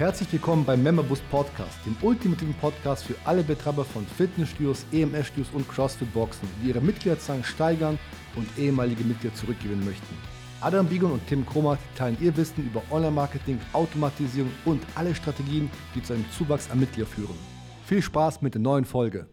Herzlich 0.00 0.32
willkommen 0.32 0.64
beim 0.64 0.82
Memberboost 0.82 1.30
Podcast, 1.30 1.78
dem 1.84 1.94
ultimativen 2.00 2.54
Podcast 2.54 3.04
für 3.04 3.14
alle 3.26 3.42
Betreiber 3.42 3.84
von 3.84 4.06
Fitnessstudios, 4.06 4.86
EMS-Studios 4.92 5.50
und 5.52 5.68
CrossFit-Boxen, 5.68 6.48
die 6.62 6.70
ihre 6.70 6.80
Mitgliederzahlen 6.80 7.44
steigern 7.44 7.98
und 8.34 8.48
ehemalige 8.56 9.04
Mitglieder 9.04 9.34
zurückgewinnen 9.34 9.84
möchten. 9.84 10.16
Adam 10.62 10.86
Bigon 10.86 11.12
und 11.12 11.26
Tim 11.26 11.44
Kromat 11.44 11.78
teilen 11.96 12.16
ihr 12.18 12.34
Wissen 12.34 12.64
über 12.64 12.82
Online-Marketing, 12.90 13.60
Automatisierung 13.74 14.50
und 14.64 14.82
alle 14.94 15.14
Strategien, 15.14 15.70
die 15.94 16.02
zu 16.02 16.14
einem 16.14 16.24
Zuwachs 16.30 16.70
an 16.70 16.80
Mitglieder 16.80 17.06
führen. 17.06 17.36
Viel 17.84 18.00
Spaß 18.00 18.40
mit 18.40 18.54
der 18.54 18.62
neuen 18.62 18.86
Folge. 18.86 19.26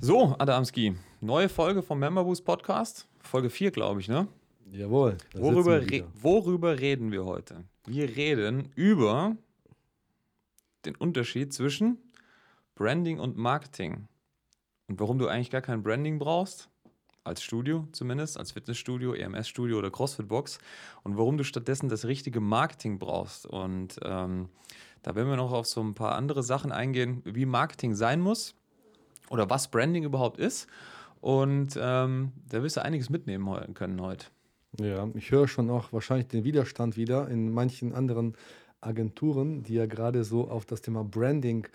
So, 0.00 0.34
Adamski, 0.36 0.96
neue 1.20 1.48
Folge 1.48 1.80
vom 1.80 2.00
Memberboost 2.00 2.44
Podcast. 2.44 3.06
Folge 3.20 3.50
4, 3.50 3.70
glaube 3.70 4.00
ich, 4.00 4.08
ne? 4.08 4.26
Jawohl. 4.72 5.16
Worüber, 5.32 5.80
re 5.80 6.02
worüber 6.20 6.80
reden 6.80 7.12
wir 7.12 7.24
heute? 7.24 7.62
Wir 7.86 8.16
reden 8.16 8.70
über 8.76 9.36
den 10.86 10.96
Unterschied 10.96 11.52
zwischen 11.52 11.98
Branding 12.74 13.20
und 13.20 13.36
Marketing. 13.36 14.08
Und 14.88 15.00
warum 15.00 15.18
du 15.18 15.28
eigentlich 15.28 15.50
gar 15.50 15.60
kein 15.60 15.82
Branding 15.82 16.18
brauchst, 16.18 16.70
als 17.24 17.42
Studio 17.42 17.86
zumindest, 17.92 18.38
als 18.38 18.52
Fitnessstudio, 18.52 19.14
EMS-Studio 19.14 19.78
oder 19.78 19.90
CrossFit-Box 19.90 20.58
und 21.02 21.16
warum 21.16 21.36
du 21.36 21.44
stattdessen 21.44 21.88
das 21.88 22.04
richtige 22.06 22.40
Marketing 22.40 22.98
brauchst. 22.98 23.46
Und 23.46 23.98
ähm, 24.02 24.48
da 25.02 25.14
werden 25.14 25.28
wir 25.28 25.36
noch 25.36 25.52
auf 25.52 25.66
so 25.66 25.82
ein 25.82 25.94
paar 25.94 26.14
andere 26.14 26.42
Sachen 26.42 26.72
eingehen, 26.72 27.22
wie 27.24 27.46
Marketing 27.46 27.94
sein 27.94 28.20
muss 28.20 28.54
oder 29.28 29.48
was 29.50 29.70
Branding 29.70 30.04
überhaupt 30.04 30.38
ist. 30.38 30.68
Und 31.20 31.78
ähm, 31.78 32.32
da 32.48 32.62
wirst 32.62 32.76
du 32.76 32.82
einiges 32.82 33.08
mitnehmen 33.10 33.74
können 33.74 34.00
heute. 34.00 34.26
Ja, 34.80 35.08
ich 35.14 35.30
höre 35.30 35.46
schon 35.46 35.70
auch 35.70 35.92
wahrscheinlich 35.92 36.28
den 36.28 36.44
Widerstand 36.44 36.96
wieder 36.96 37.28
in 37.28 37.52
manchen 37.52 37.94
anderen 37.94 38.36
Agenturen, 38.80 39.62
die 39.62 39.74
ja 39.74 39.86
gerade 39.86 40.24
so 40.24 40.48
auf 40.48 40.66
das 40.66 40.82
Thema 40.82 41.04
Branding 41.04 41.66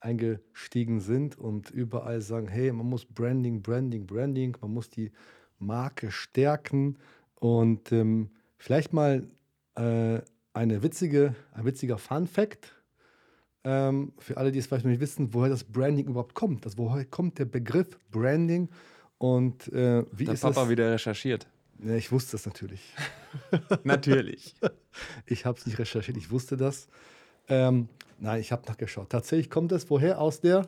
eingestiegen 0.00 1.00
sind 1.00 1.38
und 1.38 1.70
überall 1.70 2.20
sagen, 2.20 2.48
hey, 2.48 2.72
man 2.72 2.86
muss 2.86 3.04
Branding, 3.04 3.62
Branding, 3.62 4.06
Branding, 4.06 4.56
man 4.60 4.72
muss 4.72 4.90
die 4.90 5.12
Marke 5.58 6.10
stärken 6.10 6.98
und 7.34 7.90
ähm, 7.92 8.30
vielleicht 8.56 8.92
mal 8.92 9.26
äh, 9.74 10.20
eine 10.52 10.82
witzige, 10.82 11.34
ein 11.52 11.64
witziger 11.64 11.98
Fun 11.98 12.26
Fact 12.26 12.74
ähm, 13.64 14.12
für 14.18 14.36
alle, 14.36 14.52
die 14.52 14.58
es 14.58 14.66
vielleicht 14.66 14.84
noch 14.84 14.90
nicht 14.90 15.00
wissen, 15.00 15.34
woher 15.34 15.50
das 15.50 15.64
Branding 15.64 16.06
überhaupt 16.06 16.34
kommt. 16.34 16.64
Das, 16.64 16.78
woher 16.78 17.04
kommt 17.04 17.38
der 17.38 17.44
Begriff 17.44 17.98
Branding 18.10 18.68
und 19.18 19.72
äh, 19.72 20.04
wie 20.12 20.24
der 20.24 20.34
ist 20.34 20.42
Papa 20.42 20.62
das? 20.62 20.68
wieder 20.68 20.92
recherchiert. 20.92 21.48
Ja, 21.80 21.94
ich 21.94 22.10
wusste 22.10 22.32
das 22.32 22.46
natürlich. 22.46 22.80
natürlich. 23.84 24.54
Ich 25.26 25.46
habe 25.46 25.56
es 25.56 25.64
nicht 25.64 25.78
recherchiert, 25.78 26.16
ich 26.16 26.32
wusste 26.32 26.56
das. 26.56 26.88
Ähm, 27.46 27.88
nein, 28.18 28.40
ich 28.40 28.50
habe 28.50 28.66
nachgeschaut. 28.66 29.10
Tatsächlich 29.10 29.48
kommt 29.48 29.70
es 29.70 29.88
woher? 29.90 30.20
Aus 30.20 30.40
der 30.40 30.66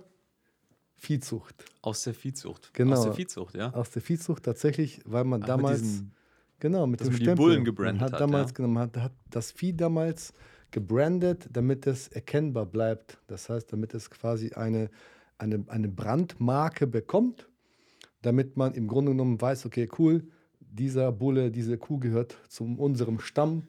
Viehzucht. 0.94 1.64
Aus 1.83 2.05
der 2.05 2.14
Viehzucht. 2.14 2.72
Genau. 2.75 2.97
Aus 2.97 3.02
der 3.02 3.14
Viehzucht, 3.14 3.56
ja. 3.56 3.72
Aus 3.72 3.91
der 3.91 4.02
Viehzucht 4.02 4.44
tatsächlich, 4.44 5.00
weil 5.05 5.25
man 5.25 5.42
Ach, 5.42 5.48
damals. 5.48 5.80
mit 5.80 5.91
diesen, 5.91 6.12
genau, 6.61 6.86
mit 6.86 7.00
dem 7.00 7.06
man 7.08 7.17
die 7.17 7.22
Stempel. 7.22 7.45
Bullen 7.45 7.64
gebrandet 7.64 8.02
man 8.02 8.12
hat, 8.12 8.20
Damals, 8.20 8.50
ja. 8.50 8.55
genau, 8.55 8.69
man 8.69 8.83
hat, 8.84 8.97
hat 8.98 9.12
das 9.30 9.50
Vieh 9.50 9.72
damals 9.72 10.33
gebrandet, 10.70 11.48
damit 11.50 11.86
es 11.86 12.08
erkennbar 12.08 12.67
bleibt. 12.67 13.19
Das 13.27 13.48
heißt, 13.48 13.72
damit 13.72 13.95
es 13.95 14.11
quasi 14.11 14.52
eine, 14.52 14.91
eine, 15.39 15.64
eine 15.69 15.89
Brandmarke 15.89 16.86
bekommt, 16.86 17.48
damit 18.22 18.56
man 18.56 18.74
im 18.74 18.86
Grunde 18.86 19.12
genommen 19.12 19.41
weiß, 19.41 19.67
okay, 19.67 19.89
cool, 19.98 20.28
dieser 20.72 21.12
Bulle, 21.12 21.50
diese 21.50 21.78
Kuh 21.78 21.98
gehört 21.98 22.36
zu 22.48 22.64
unserem 22.64 23.20
Stamm 23.20 23.64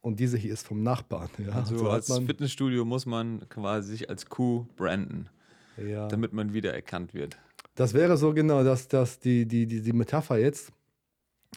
und 0.00 0.20
diese 0.20 0.36
hier 0.36 0.52
ist 0.52 0.66
vom 0.66 0.82
Nachbarn. 0.82 1.30
Ja, 1.38 1.52
also 1.52 1.78
so 1.78 1.88
als 1.88 2.12
Fitnessstudio 2.12 2.84
muss 2.84 3.06
man 3.06 3.48
quasi 3.48 3.92
sich 3.92 4.10
als 4.10 4.26
Kuh 4.26 4.66
branden, 4.76 5.28
ja. 5.76 6.08
damit 6.08 6.32
man 6.32 6.52
wiedererkannt 6.52 7.14
wird. 7.14 7.38
Das 7.74 7.94
wäre 7.94 8.16
so 8.16 8.34
genau 8.34 8.64
das, 8.64 8.88
das 8.88 9.18
die, 9.18 9.46
die, 9.46 9.66
die, 9.66 9.80
die 9.80 9.92
Metapher 9.92 10.38
jetzt. 10.38 10.72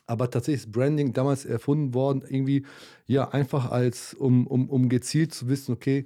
Aber 0.07 0.29
tatsächlich 0.29 0.65
ist 0.65 0.71
Branding 0.71 1.13
damals 1.13 1.45
erfunden 1.45 1.93
worden, 1.93 2.23
irgendwie, 2.27 2.65
ja, 3.05 3.29
einfach 3.29 3.71
als, 3.71 4.13
um, 4.13 4.45
um, 4.45 4.69
um 4.69 4.89
gezielt 4.89 5.33
zu 5.33 5.47
wissen, 5.47 5.71
okay, 5.71 6.05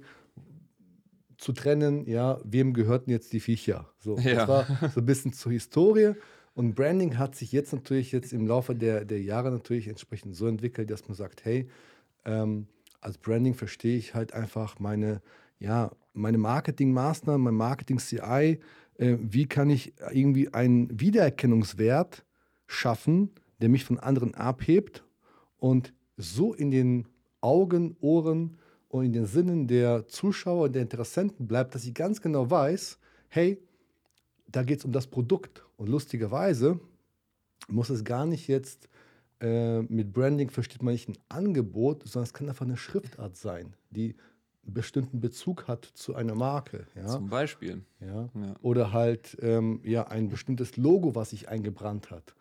zu 1.36 1.52
trennen, 1.52 2.06
ja, 2.06 2.38
wem 2.44 2.72
gehörten 2.72 3.10
jetzt 3.10 3.32
die 3.32 3.40
Viecher? 3.40 3.88
So, 3.98 4.16
Ja. 4.18 4.34
das 4.34 4.48
war 4.48 4.90
so 4.94 5.00
ein 5.00 5.06
bisschen 5.06 5.32
zur 5.32 5.52
Historie. 5.52 6.12
Und 6.54 6.74
Branding 6.74 7.16
hat 7.16 7.34
sich 7.36 7.52
jetzt 7.52 7.72
natürlich 7.72 8.12
jetzt 8.12 8.32
im 8.32 8.46
Laufe 8.46 8.74
der, 8.74 9.04
der 9.04 9.22
Jahre 9.22 9.50
natürlich 9.50 9.88
entsprechend 9.88 10.34
so 10.36 10.46
entwickelt, 10.46 10.90
dass 10.90 11.06
man 11.08 11.14
sagt, 11.14 11.44
hey, 11.44 11.68
ähm, 12.24 12.66
als 13.00 13.18
Branding 13.18 13.54
verstehe 13.54 13.96
ich 13.96 14.14
halt 14.14 14.34
einfach 14.34 14.78
meine, 14.78 15.22
ja, 15.58 15.90
meine 16.12 16.38
Marketingmaßnahmen, 16.38 17.40
mein 17.40 17.54
Marketing-CI, 17.54 18.58
äh, 18.98 19.16
wie 19.20 19.46
kann 19.46 19.70
ich 19.70 19.94
irgendwie 20.12 20.52
einen 20.52 21.00
Wiedererkennungswert 21.00 22.24
schaffen, 22.66 23.30
der 23.60 23.68
mich 23.68 23.84
von 23.84 23.98
anderen 23.98 24.34
abhebt 24.34 25.04
und 25.58 25.92
so 26.16 26.52
in 26.52 26.70
den 26.70 27.06
Augen, 27.40 27.96
Ohren 28.00 28.58
und 28.88 29.04
in 29.04 29.12
den 29.12 29.26
Sinnen 29.26 29.66
der 29.66 30.06
Zuschauer 30.08 30.64
und 30.64 30.74
der 30.74 30.82
Interessenten 30.82 31.46
bleibt, 31.46 31.74
dass 31.74 31.84
ich 31.84 31.94
ganz 31.94 32.20
genau 32.20 32.50
weiß, 32.50 32.98
hey, 33.28 33.58
da 34.48 34.62
geht 34.62 34.80
es 34.80 34.84
um 34.84 34.92
das 34.92 35.06
Produkt. 35.06 35.64
Und 35.80 35.88
lustigerweise 35.88 36.78
muss 37.66 37.88
es 37.88 38.04
gar 38.04 38.26
nicht 38.26 38.48
jetzt 38.48 38.90
äh, 39.40 39.80
mit 39.80 40.12
Branding 40.12 40.50
versteht 40.50 40.82
man 40.82 40.92
nicht 40.92 41.08
ein 41.08 41.16
Angebot, 41.30 42.06
sondern 42.06 42.24
es 42.24 42.34
kann 42.34 42.50
einfach 42.50 42.66
eine 42.66 42.76
Schriftart 42.76 43.34
sein, 43.34 43.72
die 43.88 44.14
einen 44.62 44.74
bestimmten 44.74 45.20
Bezug 45.20 45.68
hat 45.68 45.86
zu 45.86 46.14
einer 46.14 46.34
Marke. 46.34 46.86
Ja? 46.94 47.06
Zum 47.06 47.30
Beispiel. 47.30 47.82
Ja? 47.98 48.28
Ja. 48.34 48.54
Oder 48.60 48.92
halt 48.92 49.38
ähm, 49.40 49.80
ja, 49.82 50.06
ein 50.06 50.28
bestimmtes 50.28 50.76
Logo, 50.76 51.14
was 51.14 51.30
sich 51.30 51.48
eingebrannt 51.48 52.10
hat. 52.10 52.34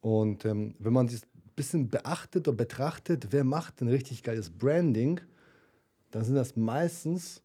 Und 0.00 0.44
ähm, 0.44 0.76
wenn 0.78 0.92
man 0.92 1.08
das 1.08 1.24
ein 1.24 1.52
bisschen 1.56 1.88
beachtet 1.88 2.46
oder 2.46 2.56
betrachtet, 2.56 3.32
wer 3.32 3.42
macht 3.42 3.80
ein 3.80 3.88
richtig 3.88 4.22
geiles 4.22 4.48
Branding, 4.48 5.20
dann 6.12 6.22
sind 6.22 6.36
das 6.36 6.54
meistens, 6.54 7.42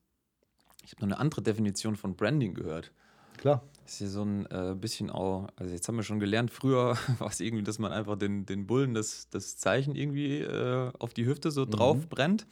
Ich 0.83 0.91
habe 0.91 1.01
noch 1.01 1.15
eine 1.15 1.19
andere 1.19 1.41
Definition 1.41 1.95
von 1.95 2.15
Branding 2.15 2.53
gehört. 2.53 2.91
klar, 3.37 3.63
Das 3.83 3.93
ist 3.93 3.97
hier 3.97 4.09
so 4.09 4.23
ein 4.23 4.45
äh, 4.47 4.75
bisschen 4.75 5.09
auch, 5.09 5.47
also 5.55 5.73
jetzt 5.73 5.87
haben 5.87 5.95
wir 5.95 6.03
schon 6.03 6.19
gelernt, 6.19 6.51
früher 6.51 6.97
war 7.19 7.27
es 7.27 7.39
irgendwie, 7.39 7.63
dass 7.63 7.79
man 7.79 7.91
einfach 7.91 8.17
den, 8.17 8.45
den 8.45 8.67
Bullen 8.67 8.93
das, 8.93 9.29
das 9.29 9.57
Zeichen 9.57 9.95
irgendwie 9.95 10.39
äh, 10.39 10.91
auf 10.99 11.13
die 11.13 11.25
Hüfte 11.25 11.51
so 11.51 11.65
drauf 11.65 12.07
brennt. 12.07 12.47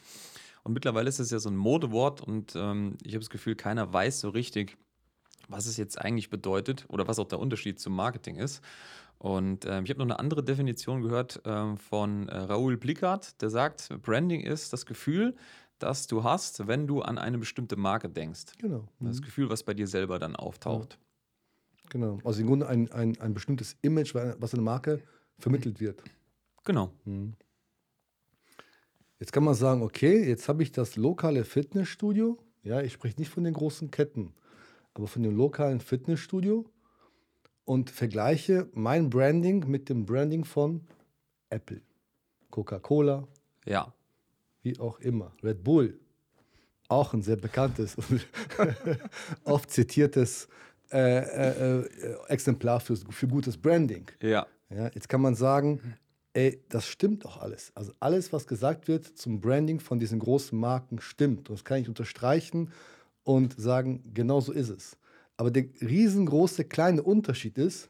Und 0.64 0.74
mittlerweile 0.74 1.08
ist 1.10 1.20
es 1.20 1.32
ja 1.32 1.40
so 1.40 1.50
ein 1.50 1.56
Modewort 1.56 2.22
und 2.22 2.54
ähm, 2.56 2.98
ich 3.04 3.14
habe 3.14 3.20
das 3.20 3.30
Gefühl, 3.30 3.56
keiner 3.56 3.92
weiß 3.94 4.20
so 4.20 4.30
richtig, 4.30 4.78
was 5.48 5.66
es 5.66 5.78
jetzt 5.78 6.00
eigentlich 6.00 6.30
bedeutet 6.30 6.86
oder 6.90 7.08
was 7.08 7.20
auch 7.20 7.28
der 7.28 7.40
Unterschied 7.40 7.80
zum 7.80 7.96
Marketing 7.96 8.36
ist. 8.36 8.62
Und 9.18 9.66
ähm, 9.66 9.84
ich 9.84 9.90
habe 9.90 10.00
noch 10.00 10.06
eine 10.06 10.20
andere 10.20 10.44
Definition 10.44 11.02
gehört 11.02 11.42
ähm, 11.46 11.78
von 11.78 12.30
äh, 12.30 12.38
Raoul 12.38 12.78
Plickard, 12.78 13.42
der 13.42 13.50
sagt, 13.50 13.90
Branding 14.02 14.42
ist 14.42 14.72
das 14.72 14.86
Gefühl, 14.86 15.36
das 15.78 16.08
du 16.08 16.24
hast, 16.24 16.68
wenn 16.68 16.88
du 16.88 17.02
an 17.02 17.18
eine 17.18 17.38
bestimmte 17.38 17.76
Marke 17.76 18.10
denkst. 18.10 18.46
genau. 19.00 19.10
Das 19.10 19.22
Gefühl, 19.22 19.50
was 19.50 19.64
bei 19.64 19.74
dir 19.74 19.88
selber 19.88 20.20
dann 20.20 20.36
auftaucht. 20.36 20.98
Genau. 21.90 22.20
Also 22.24 22.42
im 22.42 22.48
Grunde 22.48 22.68
ein, 22.68 22.92
ein, 22.92 23.20
ein 23.20 23.34
bestimmtes 23.34 23.76
Image, 23.82 24.14
was 24.16 24.54
eine 24.54 24.64
Marke 24.64 25.02
vermittelt 25.38 25.80
wird. 25.80 26.04
Genau. 26.66 26.92
Jetzt 29.20 29.34
kann 29.34 29.44
man 29.44 29.54
sagen, 29.56 29.82
okay, 29.82 30.28
jetzt 30.28 30.48
habe 30.48 30.64
ich 30.64 30.72
das 30.72 30.96
lokale 30.96 31.44
Fitnessstudio. 31.44 32.38
Ja, 32.64 32.82
ich 32.82 32.94
spreche 32.94 33.20
nicht 33.20 33.32
von 33.32 33.44
den 33.44 33.54
großen 33.54 33.92
Ketten, 33.92 34.34
aber 34.94 35.08
von 35.08 35.24
dem 35.24 35.36
lokalen 35.36 35.80
Fitnessstudio 35.80 36.66
und 37.66 37.90
vergleiche 37.90 38.68
mein 38.74 39.10
Branding 39.10 39.70
mit 39.70 39.90
dem 39.90 40.06
Branding 40.06 40.44
von 40.46 40.82
Apple, 41.50 41.82
Coca-Cola, 42.50 43.28
Ja. 43.66 43.94
wie 44.62 44.78
auch 44.80 45.00
immer, 45.00 45.34
Red 45.44 45.64
Bull. 45.64 46.00
Auch 46.88 47.14
ein 47.14 47.22
sehr 47.22 47.36
bekanntes 47.36 47.96
und 47.96 48.26
oft 49.44 49.70
zitiertes 49.70 50.48
äh, 50.92 51.20
äh, 51.20 51.80
äh, 51.82 52.18
Exemplar 52.28 52.80
für, 52.80 52.96
für 52.96 53.28
gutes 53.28 53.58
Branding. 53.58 54.06
Ja. 54.22 54.48
Ja, 54.70 54.90
jetzt 54.94 55.10
kann 55.10 55.22
man 55.22 55.36
sagen, 55.36 55.98
ey, 56.34 56.64
das 56.70 56.88
stimmt 56.88 57.26
doch 57.26 57.42
alles. 57.42 57.72
Also 57.76 57.92
alles, 58.00 58.32
was 58.32 58.46
gesagt 58.46 58.88
wird 58.88 59.06
zum 59.06 59.42
Branding 59.42 59.80
von 59.80 60.00
diesen 60.00 60.20
großen 60.20 60.58
Marken, 60.58 61.02
stimmt. 61.02 61.50
Und 61.50 61.58
das 61.58 61.66
kann 61.66 61.82
ich 61.82 61.88
unterstreichen 61.88 62.72
und 63.24 63.60
sagen, 63.60 64.04
genau 64.14 64.42
so 64.42 64.52
ist 64.52 64.70
es. 64.70 64.98
Aber 65.38 65.52
der 65.52 65.66
riesengroße 65.82 66.66
kleine 66.66 67.02
Unterschied 67.02 67.58
ist, 67.58 67.90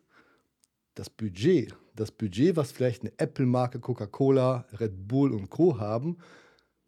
das 0.95 1.09
Budget. 1.09 1.75
Das 1.95 2.11
Budget, 2.11 2.55
was 2.55 2.71
vielleicht 2.71 3.01
eine 3.01 3.11
Apple-Marke, 3.17 3.79
Coca-Cola, 3.79 4.65
Red 4.79 5.07
Bull 5.07 5.33
und 5.33 5.49
Co. 5.49 5.79
haben, 5.79 6.17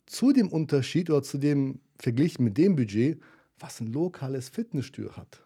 zu 0.05 0.31
dem 0.33 0.49
Unterschied 0.49 1.09
oder 1.09 1.23
zu 1.23 1.37
dem 1.37 1.79
verglichen 1.97 2.43
mit 2.43 2.57
dem 2.57 2.75
Budget, 2.75 3.21
was 3.59 3.79
ein 3.79 3.87
lokales 3.87 4.49
Fitnessstudio 4.49 5.15
hat. 5.15 5.45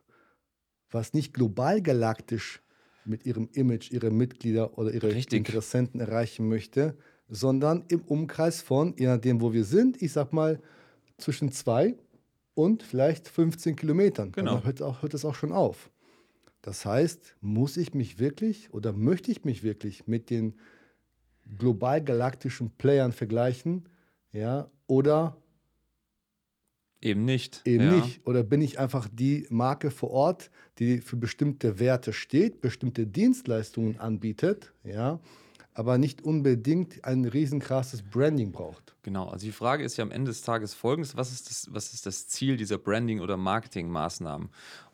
Was 0.95 1.13
nicht 1.13 1.33
global 1.33 1.81
galaktisch 1.81 2.62
mit 3.03 3.25
ihrem 3.25 3.50
Image 3.51 3.92
ihre 3.92 4.12
Mitglieder 4.12 4.77
oder 4.77 4.94
ihre 4.94 5.13
Richtig. 5.13 5.39
Interessenten 5.39 6.00
erreichen 6.00 6.47
möchte, 6.47 6.95
sondern 7.27 7.83
im 7.89 8.00
Umkreis 8.03 8.62
von, 8.62 8.95
je 8.97 9.07
nachdem, 9.07 9.42
wo 9.42 9.51
wir 9.51 9.65
sind, 9.65 10.01
ich 10.01 10.13
sag 10.13 10.31
mal, 10.31 10.62
zwischen 11.18 11.51
zwei 11.51 11.97
und 12.53 12.81
vielleicht 12.81 13.27
15 13.27 13.75
Kilometern. 13.75 14.31
Genau. 14.31 14.53
Dann 14.53 14.63
hört, 14.63 14.81
auch, 14.81 15.01
hört 15.01 15.13
es 15.13 15.25
auch 15.25 15.36
schon 15.36 15.51
auf. 15.51 15.92
Das 16.62 16.86
heißt, 16.86 17.36
muss 17.42 17.75
ich 17.75 17.94
mich 17.94 18.18
wirklich 18.18 18.74
oder 18.74 18.94
möchte 18.94 19.31
ich 19.31 19.44
mich 19.44 19.63
wirklich 19.63 20.07
mit 20.07 20.30
den 20.30 20.56
global 21.57 22.01
galaktischen 22.01 22.69
Playern 22.69 23.12
vergleichen? 23.12 23.89
Ja, 24.31 24.71
oder 24.88 25.36
Eben 27.01 27.25
nicht. 27.25 27.62
eben 27.65 27.86
ja. 27.86 27.92
nicht. 27.97 28.25
Oder 28.25 28.44
bin 28.44 28.62
ich 28.62 28.80
einfach 28.80 29.07
die 29.12 29.45
Marke 29.50 29.92
vor 29.92 30.12
Ort, 30.12 30.50
die 30.80 31.00
für 31.00 31.18
bestimmte 31.18 31.80
Werte 31.80 32.13
steht, 32.13 32.62
bestimmte 32.62 33.06
Dienstleistungen 33.06 34.00
anbietet, 34.00 34.74
ja, 34.83 35.19
aber 35.74 35.97
nicht 35.97 36.24
unbedingt 36.24 37.03
ein 37.03 37.25
riesenkrasses 37.25 38.01
Branding 38.01 38.51
braucht. 38.51 38.95
Genau, 39.03 39.27
also 39.27 39.45
die 39.45 39.51
Frage 39.51 39.83
ist 39.83 39.97
ja 39.97 40.03
am 40.03 40.12
Ende 40.12 40.31
des 40.31 40.42
Tages 40.42 40.74
folgendes: 40.74 41.15
Was 41.15 41.31
ist 41.31 41.50
das, 41.50 41.68
was 41.71 41.94
ist 41.94 42.06
das 42.06 42.27
Ziel 42.27 42.57
dieser 42.57 42.77
Branding- 42.77 43.19
oder 43.19 43.38
Marketingmaßnahmen? 43.38 44.50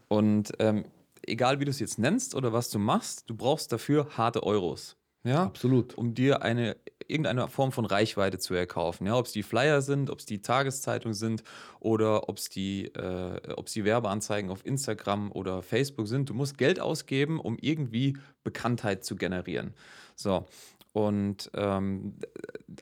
Und 0.07 0.51
ähm, 0.59 0.85
egal 1.25 1.59
wie 1.59 1.65
du 1.65 1.71
es 1.71 1.79
jetzt 1.79 1.99
nennst 1.99 2.35
oder 2.35 2.51
was 2.51 2.69
du 2.69 2.79
machst, 2.79 3.29
du 3.29 3.35
brauchst 3.35 3.71
dafür 3.71 4.09
harte 4.17 4.43
Euros. 4.43 4.97
Ja? 5.23 5.43
Absolut. 5.43 5.97
um 5.97 6.13
dir 6.13 6.41
eine 6.41 6.75
irgendeine 7.11 7.47
Form 7.47 7.71
von 7.71 7.85
Reichweite 7.85 8.39
zu 8.39 8.53
erkaufen. 8.53 9.07
Ja, 9.07 9.17
ob 9.17 9.25
es 9.25 9.31
die 9.31 9.43
Flyer 9.43 9.81
sind, 9.81 10.09
ob 10.09 10.19
es 10.19 10.25
die 10.25 10.41
Tageszeitung 10.41 11.13
sind 11.13 11.43
oder 11.79 12.29
ob 12.29 12.37
es 12.37 12.49
die, 12.49 12.85
äh, 12.85 13.39
die 13.75 13.85
Werbeanzeigen 13.85 14.49
auf 14.49 14.65
Instagram 14.65 15.31
oder 15.31 15.61
Facebook 15.61 16.07
sind. 16.07 16.29
Du 16.29 16.33
musst 16.33 16.57
Geld 16.57 16.79
ausgeben, 16.79 17.39
um 17.39 17.57
irgendwie 17.59 18.17
Bekanntheit 18.43 19.03
zu 19.03 19.15
generieren. 19.15 19.73
So. 20.15 20.45
Und 20.93 21.49
ähm, 21.53 22.15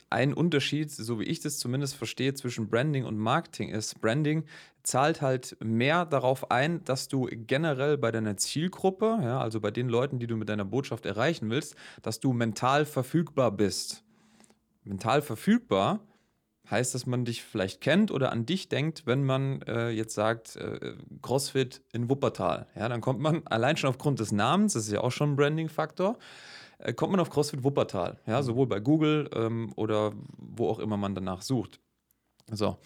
ein 0.10 0.34
Unterschied, 0.34 0.92
so 0.92 1.20
wie 1.20 1.26
ich 1.26 1.42
das 1.42 1.60
zumindest 1.60 1.96
verstehe, 1.96 2.34
zwischen 2.34 2.68
Branding 2.68 3.06
und 3.06 3.18
Marketing 3.18 3.70
ist, 3.70 4.02
Branding 4.02 4.46
zahlt 4.81 5.22
halt 5.22 5.56
mehr 5.64 6.06
darauf 6.06 6.50
ein, 6.50 6.84
dass 6.86 7.08
du 7.08 7.28
generell 7.30 7.98
bei 7.98 8.12
deiner 8.12 8.38
Zielgruppe, 8.38 9.20
ja, 9.22 9.40
also 9.40 9.60
bei 9.60 9.70
den 9.70 9.90
Leuten, 9.90 10.18
die 10.18 10.26
du 10.26 10.36
mit 10.38 10.50
deiner 10.50 10.66
Botschaft 10.66 11.06
erreichen 11.06 11.52
willst, 11.52 11.76
dass 12.02 12.20
du 12.20 12.34
mental 12.34 12.86
verfügbar 12.86 13.52
bist. 13.52 14.04
Mental 14.89 15.21
verfügbar 15.21 16.01
heißt, 16.69 16.94
dass 16.94 17.06
man 17.06 17.25
dich 17.25 17.44
vielleicht 17.44 17.81
kennt 17.81 18.12
oder 18.12 18.31
an 18.31 18.45
dich 18.45 18.69
denkt, 18.69 19.06
wenn 19.06 19.24
man 19.24 19.62
äh, 19.63 19.89
jetzt 19.89 20.13
sagt, 20.13 20.56
äh, 20.56 20.95
CrossFit 21.21 21.81
in 21.94 22.09
Wuppertal. 22.09 22.68
Ja, 22.75 22.89
dann 22.89 23.01
kommt 23.01 23.19
man 23.19 23.45
allein 23.47 23.77
schon 23.77 23.89
aufgrund 23.89 24.19
des 24.19 24.31
Namens, 24.31 24.74
das 24.74 24.86
ist 24.86 24.91
ja 24.91 25.01
auch 25.01 25.12
schon 25.12 25.31
ein 25.31 25.36
Branding-Faktor, 25.36 26.18
äh, 26.80 26.94
kommt 26.94 27.12
man 27.12 27.19
auf 27.19 27.30
CrossFit 27.30 27.63
Wuppertal. 27.63 28.19
Ja, 28.27 28.44
sowohl 28.44 28.68
bei 28.68 28.80
Google 28.80 29.30
ähm, 29.33 29.71
oder 29.75 30.13
wo 30.38 30.69
auch 30.69 30.80
immer 30.80 30.97
man 30.97 31.15
danach 31.15 31.42
sucht. 31.42 31.80
So. 32.51 32.77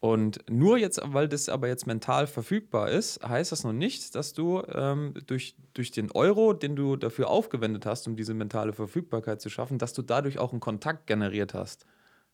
Und 0.00 0.38
nur 0.48 0.78
jetzt, 0.78 0.98
weil 1.04 1.28
das 1.28 1.50
aber 1.50 1.68
jetzt 1.68 1.86
mental 1.86 2.26
verfügbar 2.26 2.88
ist, 2.88 3.22
heißt 3.22 3.52
das 3.52 3.64
noch 3.64 3.74
nicht, 3.74 4.14
dass 4.14 4.32
du 4.32 4.62
ähm, 4.72 5.12
durch, 5.26 5.56
durch 5.74 5.90
den 5.90 6.10
Euro, 6.12 6.54
den 6.54 6.74
du 6.74 6.96
dafür 6.96 7.28
aufgewendet 7.28 7.84
hast, 7.84 8.08
um 8.08 8.16
diese 8.16 8.32
mentale 8.32 8.72
Verfügbarkeit 8.72 9.42
zu 9.42 9.50
schaffen, 9.50 9.76
dass 9.76 9.92
du 9.92 10.00
dadurch 10.00 10.38
auch 10.38 10.52
einen 10.52 10.60
Kontakt 10.60 11.06
generiert 11.06 11.52
hast. 11.52 11.84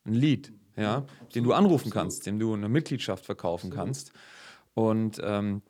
Ein 0.05 0.15
Lead, 0.15 0.53
ja, 0.77 1.05
den 1.35 1.43
du 1.43 1.53
anrufen 1.53 1.91
kannst, 1.91 2.27
dem 2.27 2.39
du 2.39 2.55
eine 2.55 2.69
Mitgliedschaft 2.69 3.27
verkaufen 3.27 3.71
kannst. 3.71 4.13
Und 4.75 5.21
ähm, 5.25 5.63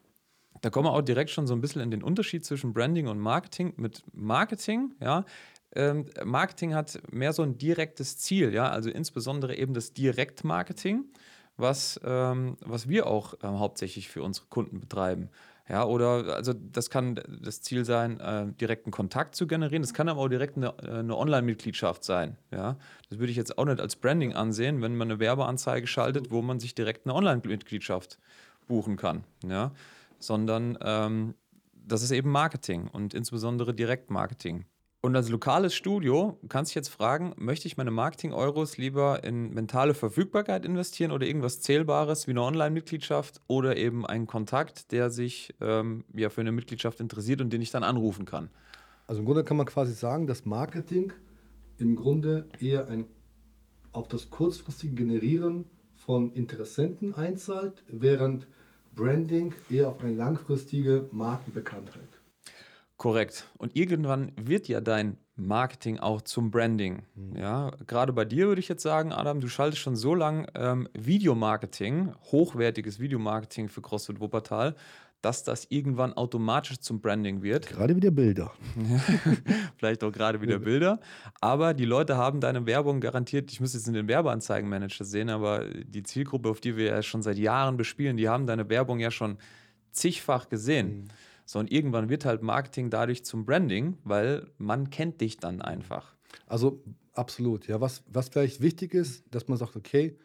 da 0.61 0.69
kommen 0.69 0.87
wir 0.87 0.93
auch 0.93 1.01
direkt 1.01 1.31
schon 1.31 1.47
so 1.47 1.55
ein 1.55 1.63
bisschen 1.63 1.81
in 1.81 1.91
den 1.91 2.03
Unterschied 2.03 2.45
zwischen 2.45 2.75
Branding 2.75 3.07
und 3.07 3.19
Marketing. 3.19 3.73
Mit 3.77 4.03
Marketing, 4.13 4.93
ja, 5.01 5.25
ähm, 5.75 6.07
Marketing 6.25 6.75
hat 6.75 7.01
mehr 7.11 7.33
so 7.33 7.43
ein 7.43 7.57
direktes 7.57 8.19
Ziel, 8.19 8.53
ja, 8.53 8.69
also 8.69 8.91
insbesondere 8.91 9.57
eben 9.57 9.75
das 9.75 9.93
Direktmarketing, 9.93 11.05
was, 11.57 12.01
ähm, 12.05 12.57
was 12.61 12.89
wir 12.89 13.07
auch 13.07 13.35
ähm, 13.43 13.59
hauptsächlich 13.59 14.09
für 14.09 14.23
unsere 14.23 14.47
Kunden 14.47 14.81
betreiben. 14.81 15.31
Ja, 15.69 15.85
oder 15.85 16.37
also 16.37 16.53
das 16.53 16.91
kann 16.91 17.21
das 17.43 17.61
Ziel 17.61 17.85
sein, 17.85 18.21
äh, 18.21 18.53
direkten 18.53 18.93
Kontakt 18.93 19.35
zu 19.35 19.49
generieren. 19.49 19.83
Das 19.83 19.95
kann 19.95 20.09
aber 20.09 20.21
auch 20.21 20.29
direkt 20.29 20.57
eine, 20.57 20.75
äh, 20.81 20.99
eine 21.01 21.17
Online-Mitgliedschaft 21.17 22.05
sein. 22.05 22.37
Ja, 22.53 22.77
das 23.09 23.19
würde 23.19 23.33
ich 23.33 23.37
jetzt 23.37 23.59
auch 23.59 23.65
nicht 23.65 23.81
als 23.81 23.97
Branding 23.97 24.35
ansehen, 24.35 24.81
wenn 24.81 24.97
man 24.97 25.11
eine 25.11 25.19
Werbeanzeige 25.19 25.89
schaltet, 25.89 26.31
wo 26.31 26.41
man 26.41 26.61
sich 26.61 26.77
direkt 26.77 27.07
eine 27.07 27.15
Online-Mitgliedschaft 27.15 28.19
buchen 28.69 28.97
kann. 28.97 29.25
Ja, 29.45 29.73
sondern 30.21 30.79
ähm, 30.83 31.35
das 31.75 32.03
ist 32.03 32.13
eben 32.13 32.31
Marketing 32.31 32.89
und 32.89 33.13
insbesondere 33.13 33.75
Direktmarketing. 33.75 34.67
Und 35.03 35.15
als 35.15 35.29
lokales 35.29 35.75
Studio 35.75 36.39
kannst 36.49 36.75
du 36.75 36.79
jetzt 36.79 36.89
fragen, 36.89 37.33
möchte 37.37 37.69
ich 37.69 37.77
meine 37.77 37.91
Marketing-Euros 37.91 38.77
lieber 38.77 39.23
in 39.23 39.55
mentale 39.55 39.95
Verfügbarkeit 39.95 40.65
investieren 40.65 41.13
oder 41.13 41.27
irgendwas 41.27 41.61
Zählbares 41.61 42.27
wie 42.27 42.33
eine 42.33 42.43
Online-Mitgliedschaft 42.43 43.41
oder 43.47 43.77
eben 43.77 44.05
einen 44.05 44.27
Kontakt, 44.27 44.91
der 44.91 45.11
sich 45.11 45.55
ähm, 45.61 46.05
ja, 46.15 46.29
für 46.29 46.41
eine 46.41 46.51
Mitgliedschaft 46.51 46.99
interessiert 47.01 47.41
und 47.41 47.53
den 47.53 47.63
ich 47.63 47.71
dann 47.71 47.85
anrufen 47.85 48.25
kann. 48.25 48.51
Also 49.07 49.21
im 49.21 49.27
Grunde 49.27 49.45
kann 49.45 49.57
man 49.57 49.67
quasi 49.67 49.93
sagen, 49.93 50.27
dass 50.27 50.45
Marketing 50.45 51.13
im 51.79 51.95
Grunde 51.95 52.49
eher 52.59 52.89
ein, 52.89 53.05
auf 53.93 54.09
das 54.09 54.31
kurzfristige 54.31 54.95
Generieren 54.95 55.67
von 55.95 56.33
Interessenten 56.33 57.15
einzahlt, 57.15 57.85
während 57.89 58.47
Branding 58.95 59.55
eher 59.71 59.89
auf 59.89 60.01
eine 60.03 60.15
langfristige 60.15 61.09
Markenbekanntheit. 61.13 62.16
Korrekt. 62.97 63.47
Und 63.59 63.77
irgendwann 63.77 64.33
wird 64.37 64.69
ja 64.69 64.81
dein 64.81 65.19
Marketing 65.37 65.99
auch 65.99 66.23
zum 66.23 66.51
Branding. 66.51 67.03
Ja, 67.35 67.71
gerade 67.87 68.13
bei 68.15 68.25
dir 68.25 68.49
würde 68.49 68.61
ich 68.61 68.69
jetzt 68.69 68.83
sagen, 68.83 69.13
Adam, 69.13 69.41
du 69.41 69.49
schaltest 69.49 69.83
schon 69.83 69.97
so 69.97 70.15
lange 70.15 70.47
ähm, 70.55 70.89
Videomarketing, 70.95 72.15
hochwertiges 72.33 72.99
Videomarketing 72.99 73.69
für 73.69 73.83
CrossFit 73.83 74.19
Wuppertal, 74.19 74.75
dass 75.21 75.45
das 75.45 75.67
irgendwann 75.69 76.15
automatisch 76.15 76.79
zum 76.81 77.01
Branding 77.01 77.43
wird. 77.43 77.67
Gerade 77.67 77.97
wieder 77.97 78.11
Bilder. 78.11 78.53
Vielleicht 79.77 80.03
auch 80.03 80.13
gerade 80.13 80.41
wieder 80.41 80.59
Bilder. 80.59 81.01
Aber 81.41 81.75
die 81.75 81.85
Leute 81.85 82.17
haben 82.17 82.41
deine 82.41 82.65
Werbung 82.65 83.01
garantiert. 83.01 83.51
Ich 83.53 83.61
muss 83.61 83.75
jetzt 83.75 83.89
in 83.89 83.95
den 83.95 84.09
Werbeanzeigenmanager 84.09 85.05
sehen, 85.05 85.29
aber 85.29 85.65
die 85.85 86.03
Zielgruppe, 86.03 86.49
auf 86.49 86.61
die 86.61 86.77
wir 86.77 86.87
ja 86.87 87.03
schon 87.03 87.23
seit 87.23 87.37
Jahren 87.37 87.77
bespielen, 87.77 88.17
die 88.17 88.29
haben 88.29 88.47
deine 88.47 88.71
Werbung 88.71 89.01
ja 89.01 89.11
schon 89.11 89.37
zigfach 89.91 90.49
gesehen. 90.49 91.09
So, 91.09 91.15
und 91.55 91.71
irgendwann 91.71 92.09
wird 92.09 92.25
halt 92.25 92.43
Marketing 92.43 92.91
dadurch 92.91 93.25
zum 93.25 93.45
Branding, 93.45 93.99
weil 94.05 94.51
man 94.59 94.91
kennt 94.91 95.21
dich 95.21 95.37
dann 95.39 95.63
einfach. 95.63 96.17
Also 96.47 96.83
absolut. 97.13 97.69
Ja, 97.69 97.81
was, 97.81 98.03
was 98.09 98.29
vielleicht 98.29 98.61
wichtig 98.61 98.95
ist, 98.95 99.25
dass 99.31 99.47
man 99.49 99.57
sagt, 99.57 99.77
okay, 99.77 100.19